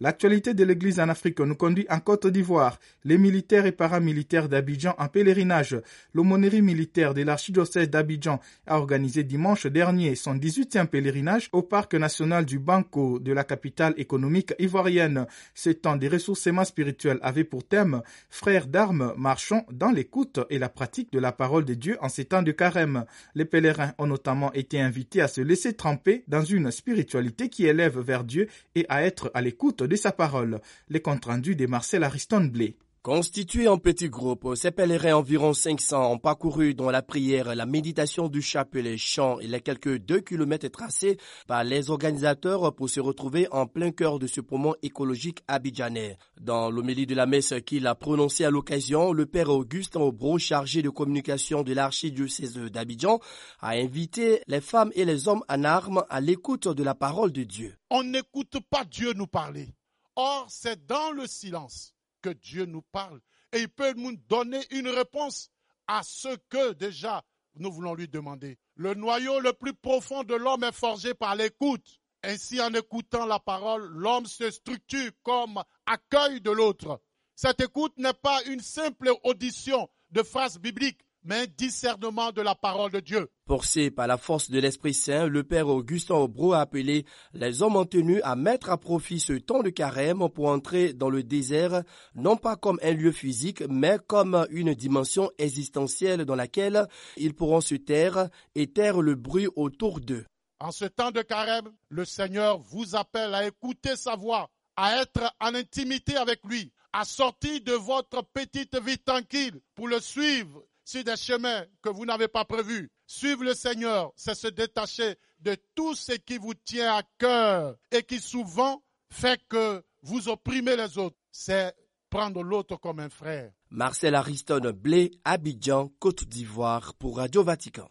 L'actualité 0.02 0.56
de 0.56 0.64
l'Église 0.64 1.00
en 1.00 1.10
Afrique 1.10 1.42
nous 1.42 1.54
conduit 1.54 1.86
en 1.88 2.00
Côte 2.00 2.26
d'Ivoire. 2.26 2.80
Les 3.04 3.20
militaires 3.20 3.68
et 3.68 3.72
paramilitaires 3.72 4.50
d'Abidjan 4.50 4.96
en 4.98 5.08
pèlerinage. 5.08 5.80
L'aumônerie 6.16 6.64
militaire 6.64 7.14
de 7.14 7.22
l'archidiocèse 7.22 7.88
d'Abidjan 7.88 8.40
a 8.66 8.80
organisé 8.80 9.24
dimanche 9.24 9.68
dernier 9.68 10.16
son 10.16 10.34
18e 10.34 10.88
pèlerinage 10.88 11.50
au 11.52 11.62
parc 11.62 11.94
national 11.94 12.46
du 12.46 12.58
Banco 12.58 13.20
de 13.20 13.32
la 13.32 13.44
capitale 13.44 13.94
économique 13.98 14.56
ivoirienne. 14.58 15.28
Ce 15.54 15.70
temps 15.70 15.98
des 15.98 16.08
ressourcements 16.08 16.66
spirituels 16.66 17.20
avait 17.22 17.44
pour 17.44 17.64
thème 17.64 18.02
Frères 18.32 18.66
d'armes, 18.66 19.14
marchons 19.18 19.68
dans 19.72 19.92
l'écoute 19.92 20.40
et 20.50 20.58
la 20.58 20.70
pratique 20.70 21.14
de 21.14 21.20
la 21.20 21.32
parole 21.32 21.64
de 21.64 21.76
Dieu 21.76 22.00
en 22.02 22.10
ces 22.10 22.26
temps 22.26 22.42
de 22.42 22.52
carême. 22.52 23.06
Les 23.36 23.46
pèlerins 23.46 23.94
ont 24.00 24.08
notamment 24.08 24.52
été 24.54 24.82
invités 24.82 25.22
à 25.22 25.28
se 25.28 25.42
laisser 25.42 25.74
tremper 25.74 26.24
dans 26.28 26.44
une 26.44 26.72
spiritualité 26.72 27.50
qui 27.50 27.68
élève 27.68 28.00
vers 28.00 28.24
Dieu 28.24 28.48
et 28.74 28.88
à 28.90 29.04
être 29.04 29.30
à 29.36 29.42
l'écoute 29.42 29.84
de 29.92 29.98
sa 29.98 30.14
parole. 30.14 30.62
Les 30.88 31.02
comptes 31.02 31.26
rendus 31.26 31.58
de 31.58 31.68
Marcel 31.68 32.04
Ariston 32.06 32.46
Blé. 32.46 32.78
Constitués 33.04 33.68
en 33.68 33.80
petits 33.80 34.10
groupes, 34.10 34.54
ces 34.54 34.70
pèlerins 34.70 35.16
environ 35.16 35.54
500 35.54 36.12
ont 36.12 36.20
parcouru 36.20 36.76
dans 36.76 36.92
la 36.92 37.02
prière, 37.02 37.56
la 37.56 37.66
méditation 37.66 38.28
du 38.28 38.44
chapelet, 38.44 38.96
chant 38.96 39.40
et 39.40 39.48
les 39.48 39.60
quelques 39.60 39.98
deux 39.98 40.20
kilomètres 40.20 40.70
tracés 40.70 41.18
par 41.48 41.64
les 41.64 41.90
organisateurs 41.90 42.76
pour 42.76 42.92
se 42.92 43.00
retrouver 43.00 43.48
en 43.50 43.66
plein 43.66 43.90
cœur 43.90 44.20
de 44.20 44.28
ce 44.28 44.40
poumon 44.40 44.76
écologique 44.84 45.40
abidjanais. 45.48 46.20
Dans 46.40 46.70
l'homélie 46.70 47.08
de 47.08 47.16
la 47.16 47.26
messe 47.26 47.56
qu'il 47.66 47.88
a 47.88 47.96
prononcée 47.96 48.46
à 48.46 48.52
l'occasion, 48.52 49.14
le 49.14 49.26
père 49.26 49.50
Augustin 49.50 50.02
Aubro, 50.02 50.38
chargé 50.38 50.84
de 50.84 50.90
communication 50.90 51.64
de 51.64 51.74
l'archidiocèse 51.74 52.54
d'Abidjan, 52.54 53.20
a 53.62 53.72
invité 53.72 54.44
les 54.48 54.62
femmes 54.62 54.92
et 54.94 55.06
les 55.06 55.28
hommes 55.28 55.44
en 55.50 55.64
armes 55.64 56.04
à 56.12 56.22
l'écoute 56.22 56.68
de 56.68 56.84
la 56.84 56.94
parole 56.94 57.32
de 57.32 57.44
Dieu. 57.44 57.74
On 57.90 58.04
n'écoute 58.04 58.58
pas 58.70 58.86
Dieu 58.86 59.14
nous 59.14 59.26
parler. 59.26 59.74
Or, 60.24 60.46
c'est 60.52 60.86
dans 60.86 61.10
le 61.14 61.26
silence 61.26 61.96
que 62.22 62.30
Dieu 62.30 62.66
nous 62.66 62.84
parle. 62.84 63.20
Et 63.54 63.62
il 63.62 63.70
peut 63.70 63.94
nous 63.94 64.16
donner 64.30 64.62
une 64.70 64.88
réponse 64.88 65.50
à 65.88 66.04
ce 66.04 66.36
que 66.48 66.74
déjà 66.74 67.24
nous 67.56 67.72
voulons 67.72 67.96
lui 67.96 68.08
demander. 68.08 68.60
Le 68.76 68.94
noyau 68.94 69.40
le 69.40 69.52
plus 69.54 69.74
profond 69.74 70.24
de 70.24 70.36
l'homme 70.36 70.64
est 70.64 70.72
forgé 70.74 71.16
par 71.16 71.36
l'écoute. 71.36 72.00
Ainsi, 72.22 72.62
en 72.62 72.72
écoutant 72.76 73.26
la 73.26 73.40
parole, 73.40 73.88
l'homme 73.88 74.28
se 74.28 74.52
structure 74.52 75.10
comme 75.24 75.64
accueil 75.88 76.40
de 76.40 76.52
l'autre. 76.52 77.02
Cette 77.36 77.62
écoute 77.62 77.98
n'est 77.98 78.14
pas 78.14 78.44
une 78.44 78.62
simple 78.62 79.12
audition 79.24 79.90
de 80.12 80.22
phrases 80.22 80.60
bibliques, 80.60 81.02
mais 81.24 81.48
discernement 81.48 82.32
de 82.32 82.42
la 82.42 82.56
parole 82.56 82.92
de 82.92 83.00
Dieu. 83.00 83.30
Forcé 83.48 83.92
par 83.92 84.08
la 84.08 84.18
force 84.18 84.50
de 84.50 84.60
l'Esprit 84.60 84.94
Saint, 84.94 85.28
le 85.28 85.44
Père 85.44 85.68
Augustin 85.68 86.16
Aubro 86.16 86.54
a 86.54 86.62
appelé 86.62 87.06
les 87.34 87.62
hommes 87.62 87.76
en 87.76 87.86
tenue 87.86 88.22
à 88.24 88.36
mettre 88.36 88.70
à 88.70 88.78
profit 88.78 89.20
ce 89.20 89.34
temps 89.34 89.62
de 89.62 89.70
carême 89.70 90.28
pour 90.30 90.48
entrer 90.48 90.94
dans 90.94 91.10
le 91.10 91.24
désert, 91.24 91.84
non 92.16 92.38
pas 92.38 92.56
comme 92.56 92.80
un 92.82 92.94
lieu 92.94 93.12
physique, 93.12 93.62
mais 93.70 93.98
comme 94.08 94.48
une 94.50 94.74
dimension 94.74 95.32
existentielle 95.38 96.26
dans 96.26 96.36
laquelle 96.36 96.88
ils 97.18 97.34
pourront 97.36 97.62
se 97.62 97.76
taire 97.76 98.30
et 98.56 98.68
taire 98.68 99.02
le 99.02 99.16
bruit 99.16 99.48
autour 99.56 100.00
d'eux. 100.00 100.26
En 100.60 100.72
ce 100.72 100.86
temps 100.86 101.12
de 101.12 101.22
carême, 101.22 101.72
le 101.90 102.06
Seigneur 102.06 102.60
vous 102.60 102.96
appelle 102.96 103.34
à 103.34 103.48
écouter 103.48 103.96
sa 103.96 104.16
voix, 104.16 104.50
à 104.76 105.02
être 105.02 105.34
en 105.40 105.56
intimité 105.56 106.16
avec 106.16 106.40
lui, 106.46 106.72
à 106.94 107.04
sortir 107.04 107.62
de 107.62 107.74
votre 107.74 108.24
petite 108.34 108.80
vie 108.80 109.00
tranquille 109.00 109.60
pour 109.76 109.88
le 109.88 110.00
suivre 110.00 110.64
sur 110.84 111.04
des 111.04 111.16
chemins 111.18 111.64
que 111.82 111.90
vous 111.90 112.06
n'avez 112.06 112.28
pas 112.28 112.46
prévus. 112.46 112.90
Suivre 113.08 113.44
le 113.44 113.54
Seigneur, 113.54 114.12
c'est 114.16 114.36
se 114.36 114.48
détacher 114.48 115.16
de 115.40 115.56
tout 115.76 115.96
ce 115.96 116.14
qui 116.14 116.38
vous 116.38 116.54
tient 116.54 116.96
à 116.96 117.04
cœur 117.18 117.76
et 117.92 118.04
qui 118.04 118.20
souvent 118.20 118.84
fait 119.12 119.42
que 119.50 119.84
vous 120.02 120.30
opprimez 120.30 120.76
les 120.76 120.98
autres. 120.98 121.18
C'est 121.32 121.74
prendre 122.10 122.44
l'autre 122.44 122.78
comme 122.78 123.00
un 123.00 123.10
frère. 123.10 123.52
Marcel 123.70 124.16
Ariston 124.16 124.72
Blé, 124.74 125.12
Abidjan, 125.24 125.92
Côte 126.00 126.26
d'Ivoire 126.26 126.94
pour 126.96 127.18
Radio 127.18 127.44
Vatican. 127.44 127.90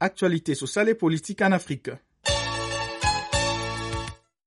Actualité 0.00 0.54
sociale 0.54 0.88
et 0.88 0.94
politique 0.94 1.42
en 1.42 1.52
Afrique. 1.52 1.90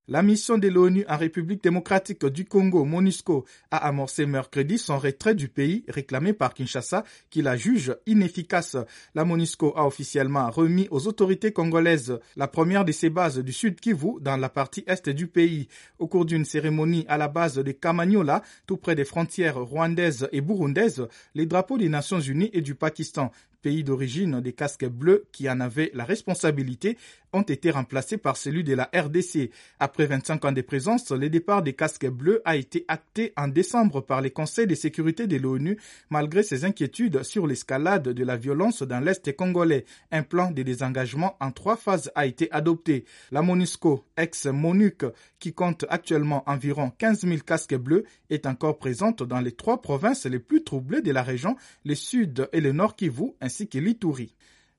La 0.07 0.21
mission 0.21 0.59
de 0.59 0.67
l'ONU 0.67 1.03
en 1.09 1.17
République 1.17 1.63
démocratique 1.63 2.27
du 2.27 2.45
Congo, 2.45 2.85
MONUSCO, 2.85 3.43
a 3.71 3.87
amorcé 3.87 4.27
mercredi 4.27 4.77
son 4.77 4.99
retrait 4.99 5.33
du 5.33 5.47
pays 5.47 5.83
réclamé 5.87 6.33
par 6.33 6.53
Kinshasa 6.53 7.03
qui 7.31 7.41
la 7.41 7.57
juge 7.57 7.97
inefficace. 8.05 8.77
La 9.15 9.25
MONUSCO 9.25 9.73
a 9.75 9.87
officiellement 9.87 10.51
remis 10.51 10.87
aux 10.91 11.07
autorités 11.07 11.51
congolaises 11.51 12.19
la 12.35 12.47
première 12.47 12.85
de 12.85 12.91
ses 12.91 13.09
bases 13.09 13.39
du 13.39 13.51
Sud 13.51 13.79
Kivu 13.79 14.21
dans 14.21 14.37
la 14.37 14.49
partie 14.49 14.83
est 14.85 15.09
du 15.09 15.25
pays. 15.25 15.69
Au 15.97 16.05
cours 16.05 16.25
d'une 16.25 16.45
cérémonie 16.45 17.05
à 17.07 17.17
la 17.17 17.27
base 17.27 17.55
de 17.55 17.71
Kamanyola, 17.71 18.43
tout 18.67 18.77
près 18.77 18.93
des 18.93 19.05
frontières 19.05 19.59
rwandaises 19.59 20.29
et 20.31 20.41
burundaises, 20.41 21.07
les 21.33 21.47
drapeaux 21.47 21.79
des 21.79 21.89
Nations 21.89 22.19
Unies 22.19 22.51
et 22.53 22.61
du 22.61 22.75
Pakistan 22.75 23.31
pays 23.65 23.83
d'origine 23.83 24.41
des 24.41 24.53
casques 24.53 24.85
bleus 24.85 25.25
qui 25.31 25.49
en 25.49 25.59
avaient 25.59 25.89
la 25.95 26.05
responsabilité 26.05 26.99
ont 27.33 27.41
été 27.41 27.71
remplacés 27.71 28.17
par 28.17 28.37
celui 28.37 28.63
de 28.63 28.73
la 28.75 28.91
RDC. 28.93 29.49
Après 29.79 30.05
25 30.05 30.45
ans 30.45 30.51
de 30.51 30.61
présence, 30.61 31.11
le 31.11 31.29
départ 31.29 31.63
des 31.63 31.73
casques 31.73 32.07
bleus 32.07 32.41
a 32.45 32.55
été 32.55 32.85
acté 32.87 33.33
en 33.35 33.47
décembre 33.47 34.01
par 34.01 34.21
les 34.21 34.29
conseils 34.29 34.67
de 34.67 34.75
sécurité 34.75 35.25
de 35.25 35.37
l'ONU 35.37 35.77
malgré 36.11 36.43
ses 36.43 36.63
inquiétudes 36.63 37.23
sur 37.23 37.47
l'escalade 37.47 38.09
de 38.09 38.23
la 38.23 38.37
violence 38.37 38.83
dans 38.83 38.99
l'Est 38.99 39.35
congolais. 39.35 39.85
Un 40.11 40.21
plan 40.21 40.51
de 40.51 40.61
désengagement 40.61 41.35
en 41.39 41.51
trois 41.51 41.75
phases 41.75 42.11
a 42.13 42.27
été 42.27 42.49
adopté. 42.51 43.05
La 43.31 43.41
MONUSCO, 43.41 44.05
ex-MONUC, 44.15 45.05
qui 45.39 45.53
compte 45.53 45.85
actuellement 45.89 46.43
environ 46.47 46.91
15 46.97 47.21
000 47.21 47.37
casques 47.39 47.75
bleus, 47.75 48.05
est 48.29 48.45
encore 48.45 48.77
présente 48.77 49.23
dans 49.23 49.41
les 49.41 49.51
trois 49.51 49.81
provinces 49.81 50.25
les 50.25 50.39
plus 50.39 50.63
troublées 50.63 51.01
de 51.01 51.11
la 51.11 51.23
région, 51.23 51.55
le 51.83 51.95
Sud 51.95 52.47
et 52.53 52.61
le 52.61 52.71
Nord 52.71 52.95
Kivu, 52.95 53.33
ainsi 53.41 53.54
l'Ituri. 53.73 54.35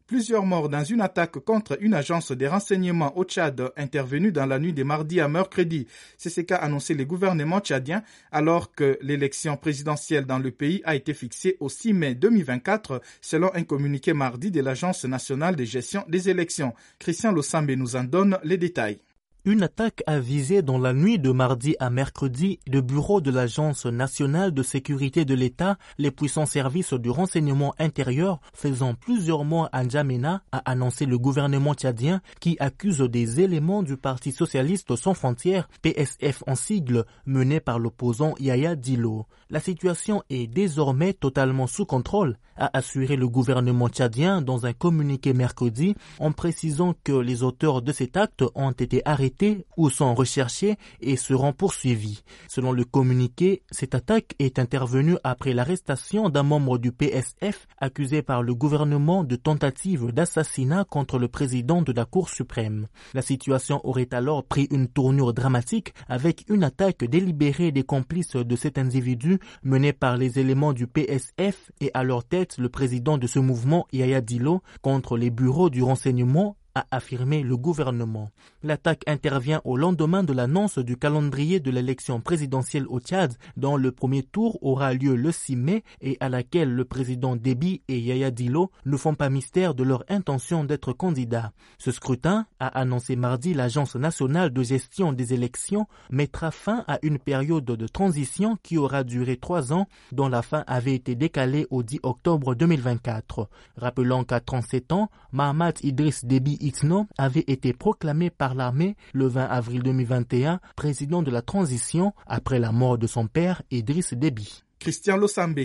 Plusieurs 0.06 0.47
morts 0.47 0.68
dans 0.68 0.85
une 0.85 1.00
attaque 1.00 1.40
contre 1.40 1.76
une 1.80 1.92
agence 1.92 2.30
de 2.30 2.47
renseignement 2.47 3.18
au 3.18 3.25
Tchad 3.25 3.73
intervenue 3.76 4.30
dans 4.30 4.47
la 4.47 4.61
nuit 4.61 4.73
de 4.73 4.85
mardi 4.85 5.21
à 5.21 5.26
mercredi. 5.26 5.88
C'est 6.16 6.30
ce 6.30 6.42
qu'a 6.42 6.59
annoncé 6.59 6.95
le 6.95 7.04
gouvernement 7.04 7.59
tchadien 7.59 8.04
alors 8.30 8.71
que 8.71 8.99
l'élection 9.02 9.56
présidentielle 9.56 10.25
dans 10.25 10.38
le 10.38 10.52
pays 10.52 10.80
a 10.85 10.95
été 10.95 11.12
fixée 11.12 11.56
au 11.59 11.68
6 11.68 11.92
mai 11.92 12.14
2024 12.14 13.02
selon 13.21 13.50
un 13.54 13.64
communiqué 13.64 14.12
mardi 14.12 14.52
de 14.52 14.61
l'Agence 14.61 15.04
nationale 15.06 15.56
de 15.56 15.64
gestion 15.64 16.04
des 16.06 16.30
élections. 16.30 16.73
Christian 17.00 17.33
Lossambe 17.33 17.73
nous 17.73 17.97
en 17.97 18.04
donne 18.04 18.38
les 18.45 18.59
détails. 18.59 19.00
Une 19.48 19.62
attaque 19.62 20.02
a 20.08 20.18
visé 20.18 20.60
dans 20.60 20.76
la 20.76 20.92
nuit 20.92 21.20
de 21.20 21.30
mardi 21.30 21.76
à 21.78 21.88
mercredi 21.88 22.58
le 22.66 22.80
bureau 22.80 23.20
de 23.20 23.30
l'Agence 23.30 23.86
nationale 23.86 24.50
de 24.50 24.64
sécurité 24.64 25.24
de 25.24 25.34
l'État, 25.34 25.78
les 25.98 26.10
puissants 26.10 26.46
services 26.46 26.94
du 26.94 27.10
renseignement 27.10 27.72
intérieur 27.78 28.40
faisant 28.52 28.94
plusieurs 28.94 29.44
mois 29.44 29.68
à 29.70 29.84
N'Djamena, 29.84 30.42
a 30.50 30.58
annoncé 30.68 31.06
le 31.06 31.16
gouvernement 31.16 31.74
tchadien 31.74 32.22
qui 32.40 32.56
accuse 32.58 32.98
des 32.98 33.40
éléments 33.40 33.84
du 33.84 33.96
Parti 33.96 34.32
socialiste 34.32 34.96
sans 34.96 35.14
frontières, 35.14 35.68
PSF 35.80 36.42
en 36.48 36.56
sigle, 36.56 37.04
mené 37.24 37.60
par 37.60 37.78
l'opposant 37.78 38.34
Yaya 38.40 38.74
Dilo. 38.74 39.26
La 39.48 39.60
situation 39.60 40.24
est 40.28 40.48
désormais 40.48 41.12
totalement 41.12 41.68
sous 41.68 41.86
contrôle, 41.86 42.36
a 42.56 42.76
assuré 42.76 43.14
le 43.14 43.28
gouvernement 43.28 43.88
tchadien 43.88 44.42
dans 44.42 44.66
un 44.66 44.72
communiqué 44.72 45.34
mercredi 45.34 45.94
en 46.18 46.32
précisant 46.32 46.94
que 47.04 47.12
les 47.12 47.44
auteurs 47.44 47.80
de 47.80 47.92
cet 47.92 48.16
acte 48.16 48.42
ont 48.56 48.72
été 48.72 49.02
arrêtés 49.04 49.36
ou 49.76 49.90
sont 49.90 50.14
recherchés 50.14 50.76
et 51.00 51.16
seront 51.16 51.52
poursuivis. 51.52 52.23
Selon 52.49 52.73
le 52.73 52.85
communiqué, 52.85 53.62
cette 53.71 53.95
attaque 53.95 54.35
est 54.38 54.59
intervenue 54.59 55.16
après 55.25 55.52
l'arrestation 55.52 56.28
d'un 56.28 56.43
membre 56.43 56.78
du 56.78 56.93
PSF 56.93 57.66
accusé 57.78 58.23
par 58.23 58.43
le 58.43 58.55
gouvernement 58.55 59.25
de 59.25 59.37
tentative 59.37 60.12
d'assassinat 60.12 60.85
contre 60.85 61.19
le 61.19 61.28
président 61.28 61.83
de 61.83 61.93
la 61.93 62.05
Cour 62.05 62.28
suprême. 62.28 62.87
La 63.14 63.23
situation 63.23 63.81
aurait 63.85 64.12
alors 64.12 64.45
pris 64.45 64.69
une 64.71 64.88
tournure 64.88 65.35
dramatique 65.35 65.93
avec 66.09 66.45
une 66.49 66.64
attaque 66.64 67.05
délibérée 67.05 67.73
des 67.73 67.83
complices 67.85 68.37
de 68.37 68.57
cet 68.57 68.78
individu 68.78 69.38
menée 69.62 69.93
par 69.93 70.16
les 70.16 70.38
éléments 70.38 70.73
du 70.73 70.87
PSF 70.87 71.71
et 71.81 71.90
à 71.95 72.02
leur 72.02 72.25
tête 72.25 72.59
le 72.59 72.69
président 72.69 73.19
de 73.19 73.26
ce 73.26 73.38
mouvement 73.38 73.87
Yaya 73.93 74.21
Dilo 74.21 74.62
contre 74.83 75.16
les 75.16 75.31
bureaux 75.31 75.71
du 75.71 75.83
renseignement 75.83 76.57
a 76.76 76.87
affirmé 76.90 77.42
le 77.42 77.56
gouvernement. 77.56 78.30
L'attaque 78.62 79.02
intervient 79.06 79.62
au 79.64 79.78
lendemain 79.78 80.23
de 80.23 80.35
l'annonce 80.35 80.78
du 80.78 80.99
calendrier 80.99 81.59
de 81.59 81.71
l'élection 81.71 82.21
présidentielle 82.21 82.87
au 82.88 83.00
Tchad, 83.00 83.35
dont 83.56 83.78
le 83.78 83.92
premier 83.92 84.23
tour 84.23 84.59
aura 84.61 84.92
lieu 84.92 85.16
le 85.16 85.33
6 85.33 85.56
mai 85.56 85.85
et 86.02 86.18
à 86.21 86.28
laquelle 86.28 86.71
le 86.71 86.85
président 86.85 87.35
Déby 87.35 87.80
et 87.88 87.99
Yaya 87.99 88.30
Dilo 88.30 88.71
ne 88.85 88.97
font 88.99 89.14
pas 89.14 89.30
mystère 89.30 89.75
de 89.75 89.85
leur 89.85 90.04
intention 90.11 90.64
d'être 90.64 90.92
candidats. 90.92 91.52
Ce 91.78 91.90
scrutin, 91.90 92.47
a 92.61 92.66
annoncé 92.68 93.16
mardi 93.16 93.54
l'Agence 93.54 93.97
nationale 93.97 94.50
de 94.52 94.62
gestion 94.62 95.14
des 95.14 95.33
élections, 95.33 95.87
mettra 96.11 96.50
fin 96.50 96.85
à 96.87 96.99
une 97.02 97.18
période 97.18 97.64
de 97.64 97.87
transition 97.87 98.59
qui 98.62 98.76
aura 98.76 99.02
duré 99.02 99.38
trois 99.38 99.73
ans, 99.73 99.88
dont 100.12 100.28
la 100.28 100.42
fin 100.42 100.62
avait 100.66 100.95
été 100.95 101.14
décalée 101.14 101.66
au 101.71 101.83
10 101.83 102.00
octobre 102.02 102.54
2024. 102.54 103.49
Rappelons 103.78 104.25
qu'à 104.25 104.40
37 104.40 104.92
ans, 104.92 105.11
Mahamat 105.33 105.73
Idriss 105.83 106.25
Déby 106.25 106.59
Itno 106.66 107.06
avait 107.16 107.44
été 107.46 107.73
proclamé 107.73 108.28
par 108.28 108.56
l'armée 108.56 108.96
le 109.12 109.28
20 109.28 109.44
avril 109.44 109.85
2021 109.85 110.58
président 110.75 111.23
de 111.23 111.30
la 111.30 111.40
transition 111.40 112.12
après 112.26 112.58
la 112.58 112.73
mort 112.73 112.99
de 112.99 113.06
son 113.06 113.28
père 113.28 113.62
Idriss 113.70 114.14
Déby. 114.14 114.64
Christian 114.80 115.16
Losambe. 115.16 115.61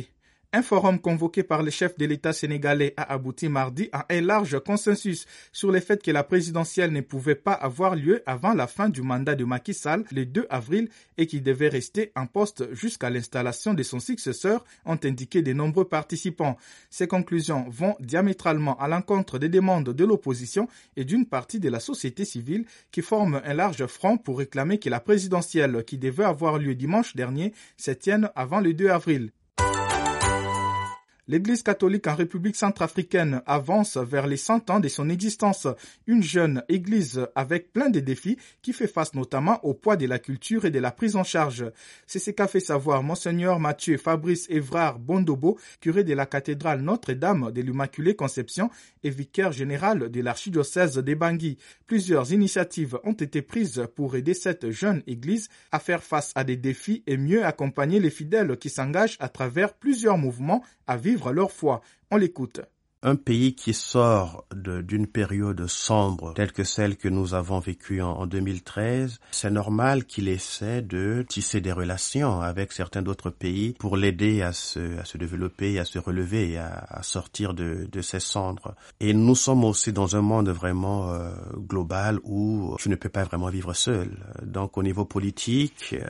Un 0.53 0.63
forum 0.63 1.00
convoqué 1.00 1.43
par 1.43 1.63
le 1.63 1.72
chef 1.72 1.98
de 1.98 2.05
l'État 2.05 2.34
sénégalais 2.34 2.93
a 2.98 3.13
abouti 3.13 3.48
mardi 3.48 3.88
à 3.93 4.05
un 4.10 4.20
large 4.20 4.60
consensus 4.60 5.25
sur 5.53 5.72
le 5.72 5.79
fait 5.79 6.03
que 6.03 6.12
la 6.12 6.25
présidentielle 6.25 6.91
ne 6.91 7.00
pouvait 7.00 7.36
pas 7.36 7.53
avoir 7.53 7.96
lieu 7.96 8.22
avant 8.25 8.53
la 8.53 8.67
fin 8.67 8.89
du 8.89 9.01
mandat 9.01 9.36
de 9.36 9.46
Macky 9.46 9.74
Sall 9.74 10.03
le 10.12 10.25
2 10.25 10.48
avril 10.50 10.89
et 11.17 11.25
qu'il 11.25 11.41
devait 11.41 11.70
rester 11.70 12.12
en 12.17 12.27
poste 12.27 12.65
jusqu'à 12.74 13.10
l'installation 13.10 13.74
de 13.74 13.81
son 13.81 14.01
successeur, 14.01 14.65
ont 14.84 15.00
indiqué 15.01 15.41
de 15.41 15.53
nombreux 15.53 15.86
participants. 15.88 16.58
Ces 16.89 17.08
conclusions 17.08 17.65
vont 17.70 17.96
diamétralement 18.01 18.77
à 18.77 18.89
l'encontre 18.89 19.39
des 19.39 19.48
demandes 19.48 19.93
de 19.93 20.03
l'opposition 20.03 20.67
et 20.98 21.05
d'une 21.05 21.27
partie 21.27 21.62
de 21.62 21.70
la 21.70 21.79
société 21.79 22.25
civile 22.25 22.65
qui 22.91 23.01
forment 23.01 23.41
un 23.46 23.53
large 23.53 23.86
front 23.86 24.17
pour 24.17 24.39
réclamer 24.39 24.79
que 24.79 24.89
la 24.89 25.00
présidentielle 25.00 25.86
qui 25.86 25.98
devait 25.98 26.25
avoir 26.25 26.58
lieu 26.60 26.75
dimanche 26.75 27.15
dernier 27.15 27.53
se 27.77 27.91
tienne 27.91 28.29
avant 28.36 28.60
le 28.60 28.74
2 28.74 28.89
avril. 28.89 29.31
L'Église 31.31 31.63
catholique 31.63 32.07
en 32.07 32.15
République 32.15 32.57
centrafricaine 32.57 33.41
avance 33.45 33.95
vers 33.95 34.27
les 34.27 34.35
100 34.35 34.69
ans 34.69 34.81
de 34.81 34.89
son 34.89 35.09
existence. 35.09 35.65
Une 36.05 36.21
jeune 36.21 36.61
Église 36.67 37.25
avec 37.35 37.71
plein 37.71 37.89
de 37.89 38.01
défis 38.01 38.38
qui 38.61 38.73
fait 38.73 38.85
face 38.85 39.13
notamment 39.13 39.63
au 39.63 39.73
poids 39.73 39.95
de 39.95 40.05
la 40.05 40.19
culture 40.19 40.65
et 40.65 40.71
de 40.71 40.79
la 40.79 40.91
prise 40.91 41.15
en 41.15 41.23
charge. 41.23 41.63
C'est 42.05 42.19
ce 42.19 42.31
qu'a 42.31 42.50
fait 42.50 42.59
savoir 42.59 43.01
Monseigneur 43.01 43.61
Mathieu 43.61 43.95
Fabrice 43.95 44.45
Évrard 44.50 45.00
Bondobo, 45.00 45.57
curé 45.79 46.03
de 46.03 46.13
la 46.13 46.25
cathédrale 46.25 46.81
Notre-Dame 46.81 47.53
de 47.53 47.61
l'Immaculée 47.61 48.17
Conception 48.17 48.69
et 49.01 49.09
vicaire 49.09 49.53
général 49.53 50.11
de 50.11 50.21
l'archidiocèse 50.21 50.97
des 50.97 51.15
Bangui. 51.15 51.57
Plusieurs 51.88 52.33
initiatives 52.33 53.00
ont 53.05 53.13
été 53.13 53.41
prises 53.41 53.88
pour 53.95 54.17
aider 54.17 54.33
cette 54.33 54.69
jeune 54.71 55.01
Église 55.07 55.47
à 55.71 55.79
faire 55.79 56.03
face 56.03 56.33
à 56.35 56.43
des 56.43 56.57
défis 56.57 57.03
et 57.07 57.15
mieux 57.15 57.45
accompagner 57.45 58.01
les 58.01 58.09
fidèles 58.09 58.57
qui 58.57 58.69
s'engagent 58.69 59.15
à 59.21 59.29
travers 59.29 59.73
plusieurs 59.75 60.17
mouvements 60.17 60.61
à 60.88 60.97
vivre 60.97 61.21
leur 61.30 61.51
foi. 61.51 61.82
On 62.10 62.18
l'écoute. 62.18 62.62
Un 63.04 63.16
pays 63.16 63.56
qui 63.56 63.74
sort 63.74 64.46
d'une 64.54 65.08
période 65.08 65.66
sombre 65.66 66.36
telle 66.36 66.51
que 66.51 66.63
celle 66.63 66.98
que 66.98 67.08
nous 67.10 67.34
avons 67.34 67.58
vécue 67.58 68.00
en, 68.00 68.28
2013, 68.28 69.20
c'est 69.32 69.50
normal 69.50 70.06
qu'il 70.06 70.28
essaie 70.28 70.84
de 70.84 71.25
tisser 71.28 71.62
des 71.62 71.72
relations 71.72 72.42
avec 72.42 72.72
certains 72.72 73.01
d'autres 73.01 73.32
pays 73.32 73.74
pour 73.80 73.98
l'aider 73.98 74.44
à 74.44 74.54
se, 74.54 75.18
développer, 75.18 75.80
à 75.80 75.86
se 75.86 75.98
relever, 75.98 76.60
à, 76.60 76.86
à 76.90 77.01
sortir 77.01 77.56
de, 77.56 77.88
de 77.92 78.01
ces 78.01 78.20
cendres. 78.20 78.75
Et 79.00 79.16
nous 79.16 79.34
sommes 79.36 79.63
aussi 79.63 79.92
dans 79.92 80.16
un 80.16 80.22
monde 80.22 80.50
vraiment 80.50 81.12
euh, 81.12 81.32
global 81.58 82.20
où 82.24 82.75
tu 82.78 82.90
ne 82.90 82.96
peux 82.96 83.10
pas 83.10 83.24
vraiment 83.24 83.50
vivre 83.50 83.74
seul. 83.74 84.12
Donc 84.44 84.78
au 84.78 84.84
niveau 84.84 85.06
politique, 85.06 85.96
euh, 86.00 86.06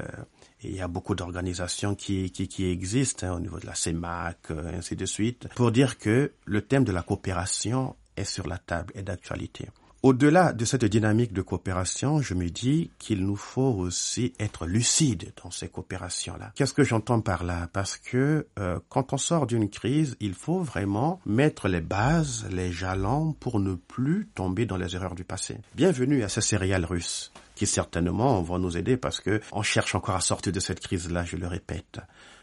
il 0.63 0.75
y 0.75 0.81
a 0.81 0.87
beaucoup 0.87 1.15
d'organisations 1.15 1.95
qui, 1.95 2.31
qui, 2.31 2.47
qui, 2.47 2.69
existent 2.69 3.27
hein, 3.27 3.33
au 3.33 3.39
niveau 3.39 3.59
de 3.59 3.65
la 3.65 3.75
CEMAC, 3.75 4.51
euh, 4.51 4.77
ainsi 4.77 4.95
de 4.95 5.05
suite, 5.05 5.47
pour 5.55 5.71
dire 5.71 5.97
que 5.97 6.31
le 6.45 6.61
thème 6.61 6.83
de 6.83 6.91
la 6.91 7.01
coopération 7.01 7.95
est 8.17 8.25
sur 8.25 8.47
la 8.47 8.57
table, 8.57 8.93
est 8.95 9.03
d'actualité. 9.03 9.67
Au-delà 10.03 10.51
de 10.51 10.65
cette 10.65 10.85
dynamique 10.85 11.31
de 11.31 11.43
coopération, 11.43 12.23
je 12.23 12.33
me 12.33 12.49
dis 12.49 12.89
qu'il 12.97 13.23
nous 13.23 13.35
faut 13.35 13.61
aussi 13.61 14.33
être 14.39 14.65
lucide 14.65 15.31
dans 15.43 15.51
ces 15.51 15.67
coopérations-là. 15.69 16.53
Qu'est-ce 16.55 16.73
que 16.73 16.83
j'entends 16.83 17.21
par 17.21 17.43
là? 17.43 17.69
Parce 17.71 17.97
que 17.97 18.47
euh, 18.57 18.79
quand 18.89 19.13
on 19.13 19.17
sort 19.17 19.45
d'une 19.45 19.69
crise, 19.69 20.17
il 20.19 20.33
faut 20.33 20.59
vraiment 20.59 21.19
mettre 21.27 21.67
les 21.67 21.81
bases, 21.81 22.47
les 22.49 22.71
jalons 22.71 23.33
pour 23.33 23.59
ne 23.59 23.75
plus 23.75 24.27
tomber 24.33 24.65
dans 24.65 24.77
les 24.77 24.95
erreurs 24.95 25.13
du 25.13 25.23
passé. 25.23 25.57
Bienvenue 25.75 26.23
à 26.23 26.29
ces 26.29 26.41
céréales 26.41 26.85
russes 26.85 27.31
qui 27.61 27.67
certainement 27.67 28.41
vont 28.41 28.57
nous 28.57 28.75
aider 28.75 28.97
parce 28.97 29.19
que 29.19 29.39
on 29.51 29.61
cherche 29.61 29.93
encore 29.93 30.15
à 30.15 30.21
sortir 30.21 30.51
de 30.51 30.59
cette 30.59 30.79
crise-là, 30.79 31.25
je 31.25 31.37
le 31.37 31.45
répète. 31.45 31.99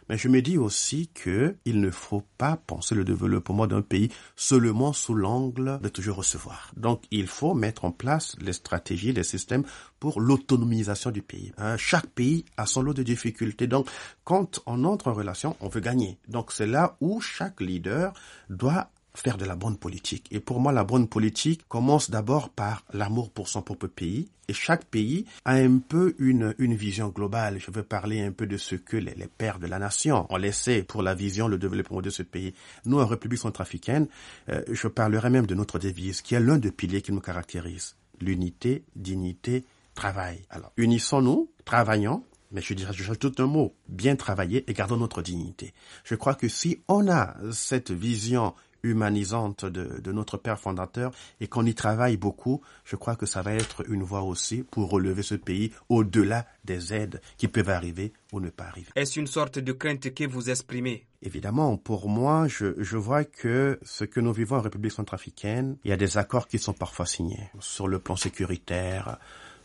Mais 0.09 0.17
je 0.17 0.29
me 0.29 0.41
dis 0.41 0.57
aussi 0.57 1.09
que 1.09 1.57
il 1.65 1.81
ne 1.81 1.91
faut 1.91 2.23
pas 2.39 2.57
penser 2.57 2.95
le 2.95 3.03
développement 3.03 3.67
d'un 3.67 3.83
pays 3.83 4.13
seulement 4.37 4.93
sous 4.93 5.15
l'angle 5.15 5.81
de 5.83 5.89
toujours 5.89 6.19
recevoir. 6.19 6.71
Donc, 6.77 7.03
il 7.11 7.27
faut 7.27 7.53
mettre 7.53 7.85
en 7.85 7.91
place 7.91 8.37
les 8.41 8.53
stratégies, 8.53 9.13
les 9.13 9.25
systèmes 9.25 9.65
pour 9.99 10.21
l'autonomisation 10.21 11.11
du 11.11 11.21
pays. 11.21 11.53
Hein, 11.59 11.77
chaque 11.77 12.07
pays 12.07 12.45
a 12.57 12.67
son 12.67 12.83
lot 12.83 12.95
de 12.95 13.03
difficultés. 13.03 13.67
Donc, 13.67 13.89
quand 14.23 14.61
on 14.67 14.85
entre 14.85 15.09
en 15.09 15.15
relation, 15.15 15.57
on 15.59 15.69
veut 15.69 15.81
gagner. 15.81 16.21
Donc, 16.29 16.53
c'est 16.53 16.69
là 16.69 16.97
où 17.01 17.21
chaque 17.21 17.61
leader 17.61 18.13
doit 18.51 18.89
faire 19.19 19.37
de 19.37 19.45
la 19.45 19.57
bonne 19.57 19.77
politique. 19.77 20.27
Et 20.31 20.41
pour 20.41 20.61
moi, 20.61 20.73
la 20.73 20.85
bonne 20.85 21.09
politique 21.09 21.63
commence 21.69 22.11
d'abord 22.11 22.51
par 22.51 22.85
l'amour 22.93 23.31
pour 23.31 23.49
son 23.49 23.63
propre 23.63 23.87
pays. 23.87 24.29
Et 24.49 24.55
chaque 24.55 24.85
pays 24.87 25.27
a 25.45 25.55
un 25.55 25.79
peu 25.79 26.15
une, 26.19 26.55
une 26.59 26.75
vision 26.75 27.09
globale. 27.09 27.59
Je 27.59 27.71
veux 27.71 27.83
parler 27.83 28.21
un 28.23 28.33
peu 28.33 28.47
de 28.47 28.57
ce 28.57 28.77
que 28.77 28.97
les, 28.97 29.15
les 29.15 29.27
pères 29.27 29.59
de 29.59 29.67
la 29.67 29.79
nation 29.79 30.27
ont 30.33 30.37
laissé 30.37 30.83
pour 30.83 31.03
la 31.03 31.15
vision, 31.15 31.49
le 31.49 31.59
développement 31.59 32.01
de 32.01 32.11
ce 32.11 32.23
pays. 32.23 32.55
Nous, 32.87 32.99
en 32.99 33.07
République 33.07 33.41
centrafricaine, 33.41 34.07
euh, 34.49 34.63
je 34.71 34.89
parlerai 34.89 35.31
même 35.31 35.47
de 35.47 35.55
notre 35.55 35.79
devise, 35.79 36.23
qui 36.23 36.35
est 36.35 36.41
l'un 36.41 36.59
des 36.59 36.73
piliers 36.73 37.03
qui 37.03 37.13
nous 37.13 37.21
caractérise. 37.21 37.97
L'unité, 38.21 38.85
dignité, 38.97 39.65
travail. 39.95 40.47
Alors, 40.49 40.73
unissons-nous, 40.77 41.51
travaillons, 41.65 42.23
mais 42.51 42.63
je 42.63 42.73
dirais, 42.75 42.93
j'ajoute 42.95 43.41
un 43.41 43.47
mot, 43.47 43.75
bien 43.89 44.17
travailler 44.17 44.65
et 44.71 44.73
gardons 44.73 44.97
notre 44.97 45.23
dignité. 45.23 45.75
Je 46.05 46.15
crois 46.15 46.35
que 46.35 46.49
si 46.49 46.81
on 46.89 47.09
a 47.11 47.37
cette 47.53 47.91
vision 47.91 48.55
humanisante 48.89 49.65
de, 49.65 50.01
de, 50.01 50.13
notre 50.13 50.37
père 50.37 50.59
fondateur 50.59 51.13
et 51.41 51.47
qu'on 51.47 51.65
y 51.67 51.75
travaille 51.75 52.17
beaucoup, 52.17 52.61
je 52.85 52.97
crois 52.97 53.17
que 53.17 53.27
ça 53.27 53.43
va 53.43 53.53
être 53.55 53.89
une 53.91 54.03
voie 54.03 54.23
aussi 54.23 54.63
pour 54.63 54.91
relever 54.91 55.23
ce 55.23 55.35
pays 55.35 55.73
au-delà 55.89 56.47
des 56.65 56.93
aides 56.95 57.21
qui 57.37 57.49
peuvent 57.49 57.71
arriver 57.71 58.13
ou 58.33 58.41
ne 58.41 58.51
pas 58.51 58.65
arriver. 58.65 58.89
Est-ce 58.97 59.19
une 59.19 59.27
sorte 59.27 59.59
de 59.59 59.73
crainte 59.73 60.13
que 60.15 60.25
vous 60.25 60.51
exprimez? 60.51 61.07
Évidemment, 61.23 61.77
pour 61.77 62.09
moi, 62.09 62.47
je, 62.49 62.75
je 62.79 62.97
vois 62.97 63.25
que 63.25 63.79
ce 63.83 64.05
que 64.05 64.21
nous 64.21 64.33
vivons 64.33 64.57
en 64.57 64.61
République 64.61 64.93
centrafricaine, 64.93 65.77
il 65.85 65.91
y 65.91 65.93
a 65.93 65.97
des 65.97 66.17
accords 66.19 66.47
qui 66.47 66.59
sont 66.59 66.73
parfois 66.75 67.07
signés 67.07 67.51
sur 67.61 67.89
le 67.89 67.99
plan 67.99 68.17
sécuritaire, 68.17 69.19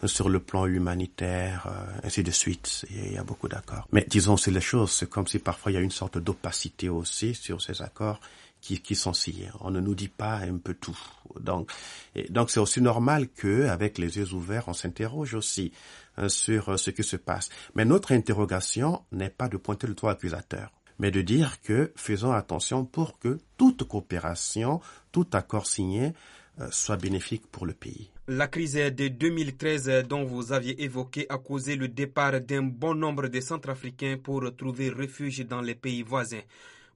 sur 0.08 0.30
le 0.30 0.40
plan 0.40 0.66
humanitaire, 0.66 1.68
euh, 1.68 2.08
ainsi 2.08 2.24
de 2.24 2.32
suite. 2.32 2.86
Il 2.90 3.14
y 3.14 3.18
a 3.18 3.24
beaucoup 3.24 3.48
d'accords. 3.48 3.88
Mais 3.92 4.06
disons, 4.10 4.38
c'est 4.38 4.52
les 4.52 4.62
choses. 4.62 4.92
C'est 4.92 5.10
comme 5.10 5.28
si 5.28 5.40
parfois 5.40 5.72
il 5.72 5.76
y 5.76 5.78
a 5.78 5.82
une 5.82 5.92
sorte 5.92 6.18
d'opacité 6.18 6.90
aussi 6.90 7.36
sur 7.36 7.62
ces 7.62 7.82
accords 7.82 8.20
qui, 8.64 8.80
qui 8.80 8.96
sont 8.96 9.12
signés. 9.14 9.50
On 9.60 9.72
ne 9.72 9.82
nous 9.82 9.94
dit 9.94 10.08
pas 10.08 10.38
un 10.38 10.58
peu 10.58 10.74
tout. 10.74 10.98
Donc, 11.42 11.70
et 12.16 12.30
donc 12.30 12.50
c'est 12.50 12.62
aussi 12.62 12.82
normal 12.82 13.28
que, 13.28 13.68
avec 13.68 13.98
les 13.98 14.18
yeux 14.18 14.34
ouverts, 14.34 14.64
on 14.68 14.74
s'interroge 14.74 15.34
aussi 15.34 15.74
hein, 16.18 16.30
sur 16.30 16.70
euh, 16.70 16.78
ce 16.78 16.90
qui 16.92 17.04
se 17.04 17.18
passe. 17.18 17.50
Mais 17.76 17.84
notre 17.84 18.14
interrogation 18.14 19.04
n'est 19.12 19.30
pas 19.30 19.50
de 19.50 19.58
pointer 19.58 19.86
le 19.88 19.94
doigt 19.94 20.12
accusateur 20.12 20.72
mais 21.00 21.10
de 21.10 21.22
dire 21.22 21.60
que 21.64 21.92
faisons 21.96 22.32
attention 22.32 22.86
pour 22.86 23.18
que 23.18 23.40
toute 23.58 23.84
coopération, 23.84 24.80
tout 25.12 25.26
accord 25.34 25.66
signé 25.66 26.14
euh, 26.62 26.68
soit 26.70 26.98
bénéfique 26.98 27.48
pour 27.52 27.66
le 27.66 27.74
pays. 27.74 28.12
La 28.28 28.48
crise 28.48 28.76
de 28.76 29.08
2013 29.08 30.06
dont 30.08 30.24
vous 30.24 30.54
aviez 30.54 30.82
évoqué 30.84 31.26
a 31.30 31.40
causé 31.40 31.76
le 31.76 31.88
départ 31.88 32.40
d'un 32.42 32.62
bon 32.62 32.94
nombre 32.94 33.28
de 33.28 33.40
Centrafricains 33.42 34.18
pour 34.24 34.56
trouver 34.56 34.90
refuge 34.92 35.40
dans 35.48 35.62
les 35.62 35.74
pays 35.76 36.04
voisins. 36.04 36.44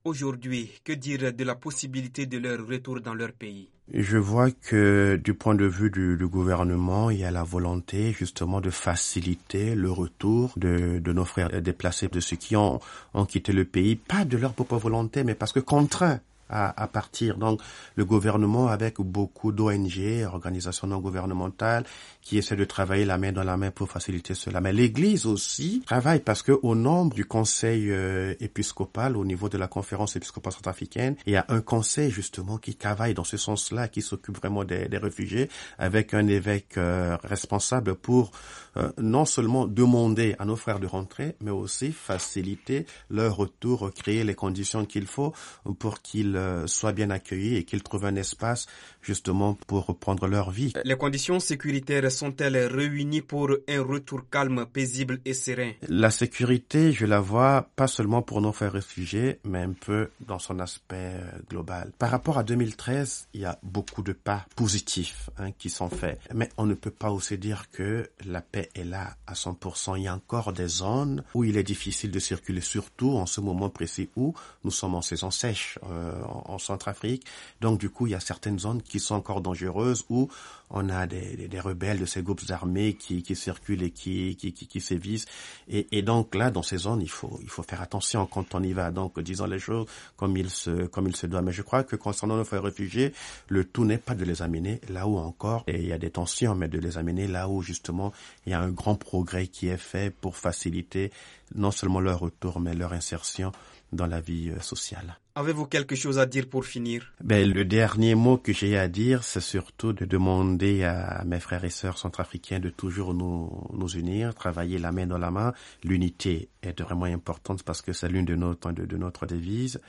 Aujourd'hui, 0.03 0.71
que 0.83 0.93
dire 0.93 1.33
de 1.33 1.43
la 1.43 1.55
possibilité 1.55 2.25
de 2.25 2.37
leur 2.37 2.65
retour 2.65 3.01
dans 3.01 3.13
leur 3.13 3.31
pays? 3.33 3.69
Je 3.93 4.17
vois 4.17 4.51
que 4.51 5.19
du 5.23 5.33
point 5.33 5.55
de 5.55 5.65
vue 5.65 5.89
du, 5.89 6.27
gouvernement, 6.27 7.09
il 7.09 7.19
y 7.19 7.23
a 7.23 7.31
la 7.31 7.43
volonté 7.43 8.11
justement 8.11 8.59
de 8.59 8.69
faciliter 8.69 9.75
le 9.75 9.89
retour 9.89 10.53
de, 10.57 10.99
de 10.99 11.13
nos 11.13 11.23
frères 11.23 11.61
déplacés, 11.61 12.09
de 12.09 12.19
ceux 12.19 12.35
qui 12.35 12.55
ont, 12.57 12.81
ont 13.13 13.25
quitté 13.25 13.53
le 13.53 13.63
pays, 13.63 13.95
pas 13.95 14.25
de 14.25 14.35
leur 14.37 14.53
propre 14.53 14.75
volonté, 14.77 15.23
mais 15.23 15.35
parce 15.35 15.53
que 15.53 15.61
contraints 15.61 16.19
à, 16.49 16.81
à, 16.81 16.87
partir. 16.87 17.37
Donc, 17.37 17.61
le 17.95 18.05
gouvernement, 18.05 18.67
avec 18.67 18.99
beaucoup 18.99 19.51
d'ONG, 19.51 20.25
organisations 20.31 20.87
non 20.87 20.99
gouvernementales, 20.99 21.85
qui 22.21 22.37
essaient 22.37 22.57
de 22.57 22.65
travailler 22.65 23.05
la 23.05 23.17
main 23.17 23.31
dans 23.31 23.43
la 23.43 23.55
main 23.55 23.71
pour 23.71 23.89
faciliter 23.89 24.33
cela. 24.33 24.59
Mais 24.59 24.73
l'Église 24.73 25.25
aussi 25.25 25.81
travaille 25.85 26.19
parce 26.19 26.43
que 26.43 26.51
au 26.61 26.75
nombre 26.75 27.15
du 27.15 27.25
conseil 27.25 27.89
euh, 27.89 28.33
épiscopal, 28.41 29.15
au 29.15 29.23
niveau 29.23 29.47
de 29.47 29.57
la 29.57 29.67
conférence 29.67 30.15
épiscopale 30.17 30.51
centrafricaine, 30.51 31.15
il 31.25 31.33
y 31.33 31.37
a 31.37 31.45
un 31.47 31.61
conseil 31.61 32.11
justement 32.11 32.57
qui 32.57 32.75
travaille 32.75 33.13
dans 33.13 33.23
ce 33.23 33.37
sens-là, 33.37 33.87
qui 33.87 34.01
s'occupe 34.01 34.37
vraiment 34.37 34.65
des, 34.65 34.89
des, 34.89 34.97
réfugiés, 34.97 35.49
avec 35.77 36.13
un 36.13 36.27
évêque 36.27 36.77
euh, 36.77 37.17
responsable 37.23 37.95
pour 37.95 38.31
euh, 38.75 38.91
non 38.97 39.25
seulement 39.25 39.65
demander 39.65 40.35
à 40.39 40.45
nos 40.45 40.55
frères 40.55 40.79
de 40.79 40.87
rentrer, 40.87 41.35
mais 41.41 41.51
aussi 41.51 41.91
faciliter 41.91 42.85
leur 43.09 43.35
retour, 43.35 43.91
créer 43.93 44.23
les 44.23 44.35
conditions 44.35 44.85
qu'il 44.85 45.07
faut 45.07 45.33
pour 45.79 46.01
qu'ils 46.01 46.36
soient 46.65 46.93
bien 46.93 47.09
accueillis 47.09 47.55
et 47.55 47.63
qu'ils 47.63 47.83
trouvent 47.83 48.05
un 48.05 48.15
espace 48.15 48.67
justement 49.07 49.53
pour 49.67 49.85
reprendre 49.85 50.27
leur 50.27 50.51
vie. 50.51 50.73
Les 50.83 50.97
conditions 50.97 51.39
sécuritaires 51.39 52.11
sont-elles 52.11 52.57
réunies 52.67 53.21
pour 53.21 53.49
un 53.69 53.81
retour 53.81 54.21
calme, 54.29 54.65
paisible 54.65 55.19
et 55.23 55.33
serein? 55.33 55.71
La 55.87 56.11
sécurité, 56.11 56.91
je 56.91 57.05
la 57.05 57.21
vois 57.21 57.69
pas 57.77 57.87
seulement 57.87 58.21
pour 58.21 58.41
nos 58.41 58.51
frères 58.51 58.73
réfugiés, 58.73 59.39
mais 59.45 59.59
un 59.59 59.71
peu 59.71 60.09
dans 60.19 60.39
son 60.39 60.59
aspect 60.59 61.13
global. 61.49 61.93
Par 61.97 62.11
rapport 62.11 62.37
à 62.37 62.43
2013, 62.43 63.29
il 63.33 63.41
y 63.41 63.45
a 63.45 63.57
beaucoup 63.63 64.03
de 64.03 64.11
pas 64.11 64.45
positifs 64.57 65.29
hein, 65.37 65.51
qui 65.57 65.69
sont 65.69 65.89
faits, 65.89 66.19
mais 66.35 66.49
on 66.57 66.65
ne 66.65 66.73
peut 66.73 66.91
pas 66.91 67.11
aussi 67.11 67.37
dire 67.37 67.69
que 67.71 68.09
la 68.25 68.41
paix 68.41 68.69
est 68.75 68.83
là 68.83 69.15
à 69.25 69.33
100%. 69.33 69.97
Il 69.97 70.03
y 70.03 70.07
a 70.07 70.13
encore 70.15 70.51
des 70.51 70.67
zones 70.67 71.23
où 71.33 71.45
il 71.45 71.55
est 71.57 71.63
difficile 71.63 72.11
de 72.11 72.19
circuler, 72.19 72.61
surtout 72.61 73.11
en 73.11 73.25
ce 73.25 73.39
moment 73.39 73.69
précis 73.69 74.09
où 74.17 74.33
nous 74.65 74.71
sommes 74.71 74.95
en 74.95 75.01
saison 75.01 75.31
sèche 75.31 75.79
euh, 75.83 76.21
en, 76.23 76.55
en 76.55 76.57
Centrafrique. 76.57 77.25
Donc 77.61 77.79
du 77.79 77.89
coup, 77.89 78.07
il 78.07 78.11
y 78.11 78.15
a 78.15 78.19
certaines 78.19 78.59
zones 78.59 78.81
qui 78.81 78.96
sont 78.99 79.15
encore 79.15 79.41
dangereuses 79.41 80.05
où 80.09 80.29
on 80.69 80.89
a 80.89 81.07
des, 81.07 81.59
rebelles 81.59 81.99
de 81.99 82.05
ces 82.05 82.21
groupes 82.21 82.41
armés 82.49 82.93
qui, 82.93 83.23
circulent 83.35 83.83
et 83.83 83.91
qui, 83.91 84.35
qui, 84.35 84.53
qui, 84.53 84.81
sévissent. 84.81 85.25
Et, 85.69 85.87
et, 85.97 86.01
donc 86.01 86.35
là, 86.35 86.51
dans 86.51 86.61
ces 86.61 86.77
zones, 86.77 87.01
il 87.01 87.09
faut, 87.09 87.39
il 87.41 87.49
faut 87.49 87.63
faire 87.63 87.81
attention 87.81 88.25
quand 88.25 88.53
on 88.53 88.61
y 88.61 88.73
va. 88.73 88.91
Donc, 88.91 89.19
disons 89.19 89.45
les 89.45 89.59
choses 89.59 89.85
comme 90.17 90.35
il 90.35 90.49
se, 90.49 90.85
comme 90.87 91.07
il 91.07 91.15
se 91.15 91.25
doit. 91.27 91.41
Mais 91.41 91.53
je 91.53 91.61
crois 91.61 91.83
que 91.83 91.95
concernant 91.95 92.35
nos 92.35 92.43
frères 92.43 92.63
réfugiés, 92.63 93.13
le 93.47 93.63
tout 93.63 93.85
n'est 93.85 93.97
pas 93.97 94.15
de 94.15 94.25
les 94.25 94.41
amener 94.41 94.81
là 94.89 95.07
où 95.07 95.17
encore 95.17 95.63
et 95.67 95.77
il 95.77 95.87
y 95.87 95.93
a 95.93 95.97
des 95.97 96.11
tensions, 96.11 96.55
mais 96.55 96.67
de 96.67 96.79
les 96.79 96.97
amener 96.97 97.27
là 97.27 97.47
où 97.47 97.61
justement 97.61 98.11
il 98.45 98.51
y 98.51 98.55
a 98.55 98.59
un 98.59 98.69
grand 98.69 98.95
progrès 98.95 99.47
qui 99.47 99.67
est 99.67 99.77
fait 99.77 100.09
pour 100.09 100.35
faciliter 100.35 101.11
non 101.55 101.71
seulement 101.71 102.01
leur 102.01 102.19
retour, 102.19 102.59
mais 102.59 102.73
leur 102.73 102.93
insertion 102.93 103.51
dans 103.93 104.07
la 104.07 104.19
vie 104.19 104.51
sociale. 104.59 105.17
Avez-vous 105.37 105.67
quelque 105.67 105.93
chose 105.95 106.17
à 106.17 106.25
dire 106.25 106.49
pour 106.49 106.65
finir? 106.65 107.13
Ben, 107.23 107.47
Le 107.47 107.63
dernier 107.63 108.15
mot 108.15 108.39
que 108.39 108.53
j'ai 108.53 108.75
à 108.75 108.87
dire, 108.87 109.23
c'est 109.23 109.39
surtout 109.39 109.93
de 109.93 110.03
demander 110.03 110.83
à 110.83 111.23
mes 111.27 111.39
frères 111.39 111.63
et 111.63 111.69
sœurs 111.69 111.99
centrafricains 111.99 112.59
de 112.59 112.71
toujours 112.71 113.13
nous, 113.13 113.51
nous 113.71 113.89
unir, 113.89 114.33
travailler 114.33 114.79
la 114.79 114.91
main 114.91 115.05
dans 115.05 115.19
la 115.19 115.29
main. 115.29 115.53
L'unité 115.83 116.49
est 116.63 116.81
vraiment 116.81 117.05
importante 117.05 117.61
parce 117.61 117.83
que 117.83 117.93
c'est 117.93 118.09
l'une 118.09 118.25
de 118.25 118.35
notre, 118.35 118.71
de, 118.71 118.87
de 118.87 118.97
notre 118.97 119.27
devise. 119.27 119.79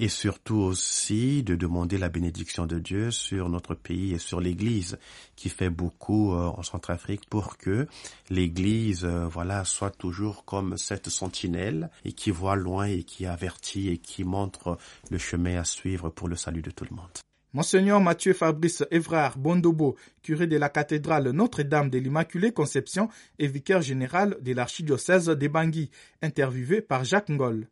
Et 0.00 0.08
surtout 0.08 0.58
aussi 0.58 1.42
de 1.42 1.56
demander 1.56 1.98
la 1.98 2.08
bénédiction 2.08 2.66
de 2.66 2.78
Dieu 2.78 3.10
sur 3.10 3.48
notre 3.48 3.74
pays 3.74 4.14
et 4.14 4.18
sur 4.18 4.40
l'Église 4.40 4.96
qui 5.34 5.48
fait 5.48 5.70
beaucoup 5.70 6.32
euh, 6.34 6.46
en 6.46 6.62
Centrafrique 6.62 7.28
pour 7.28 7.56
que 7.56 7.88
l'Église, 8.30 9.04
euh, 9.04 9.26
voilà, 9.26 9.64
soit 9.64 9.90
toujours 9.90 10.44
comme 10.44 10.78
cette 10.78 11.08
sentinelle 11.08 11.90
et 12.04 12.12
qui 12.12 12.30
voit 12.30 12.54
loin 12.54 12.86
et 12.86 13.02
qui 13.02 13.26
avertit 13.26 13.88
et 13.88 13.98
qui 13.98 14.22
montre 14.22 14.78
le 15.10 15.18
chemin 15.18 15.58
à 15.58 15.64
suivre 15.64 16.10
pour 16.10 16.28
le 16.28 16.36
salut 16.36 16.62
de 16.62 16.70
tout 16.70 16.84
le 16.88 16.94
monde. 16.94 17.10
Monseigneur 17.52 18.00
Mathieu 18.00 18.34
Fabrice 18.34 18.84
Évrard 18.92 19.36
Bondobo, 19.36 19.96
curé 20.22 20.46
de 20.46 20.56
la 20.56 20.68
cathédrale 20.68 21.30
Notre-Dame 21.30 21.90
de 21.90 21.98
l'Immaculée 21.98 22.52
Conception 22.52 23.08
et 23.40 23.48
vicaire 23.48 23.82
général 23.82 24.36
de 24.42 24.52
l'archidiocèse 24.52 25.26
de 25.26 25.48
Bangui, 25.48 25.90
interviewé 26.22 26.82
par 26.82 27.02
Jacques 27.02 27.30
Ngol. 27.30 27.66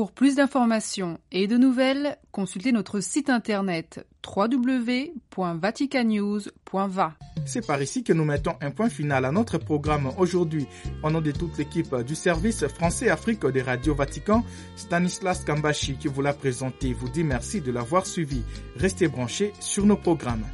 Pour 0.00 0.12
plus 0.12 0.36
d'informations 0.36 1.18
et 1.30 1.46
de 1.46 1.58
nouvelles, 1.58 2.16
consultez 2.32 2.72
notre 2.72 3.00
site 3.00 3.28
internet 3.28 4.06
www.vaticanews.va. 4.26 7.12
C'est 7.44 7.66
par 7.66 7.82
ici 7.82 8.02
que 8.02 8.14
nous 8.14 8.24
mettons 8.24 8.54
un 8.62 8.70
point 8.70 8.88
final 8.88 9.26
à 9.26 9.30
notre 9.30 9.58
programme 9.58 10.10
aujourd'hui. 10.16 10.66
Au 11.02 11.10
nom 11.10 11.20
de 11.20 11.32
toute 11.32 11.58
l'équipe 11.58 11.94
du 11.96 12.14
service 12.14 12.66
français 12.68 13.10
Afrique 13.10 13.44
des 13.44 13.60
radios 13.60 13.94
Vatican, 13.94 14.42
Stanislas 14.74 15.44
Kambashi 15.44 15.98
qui 15.98 16.08
vous 16.08 16.22
l'a 16.22 16.32
présenté 16.32 16.94
vous 16.94 17.10
dit 17.10 17.22
merci 17.22 17.60
de 17.60 17.70
l'avoir 17.70 18.06
suivi. 18.06 18.40
Restez 18.76 19.06
branchés 19.06 19.52
sur 19.60 19.84
nos 19.84 19.98
programmes. 19.98 20.46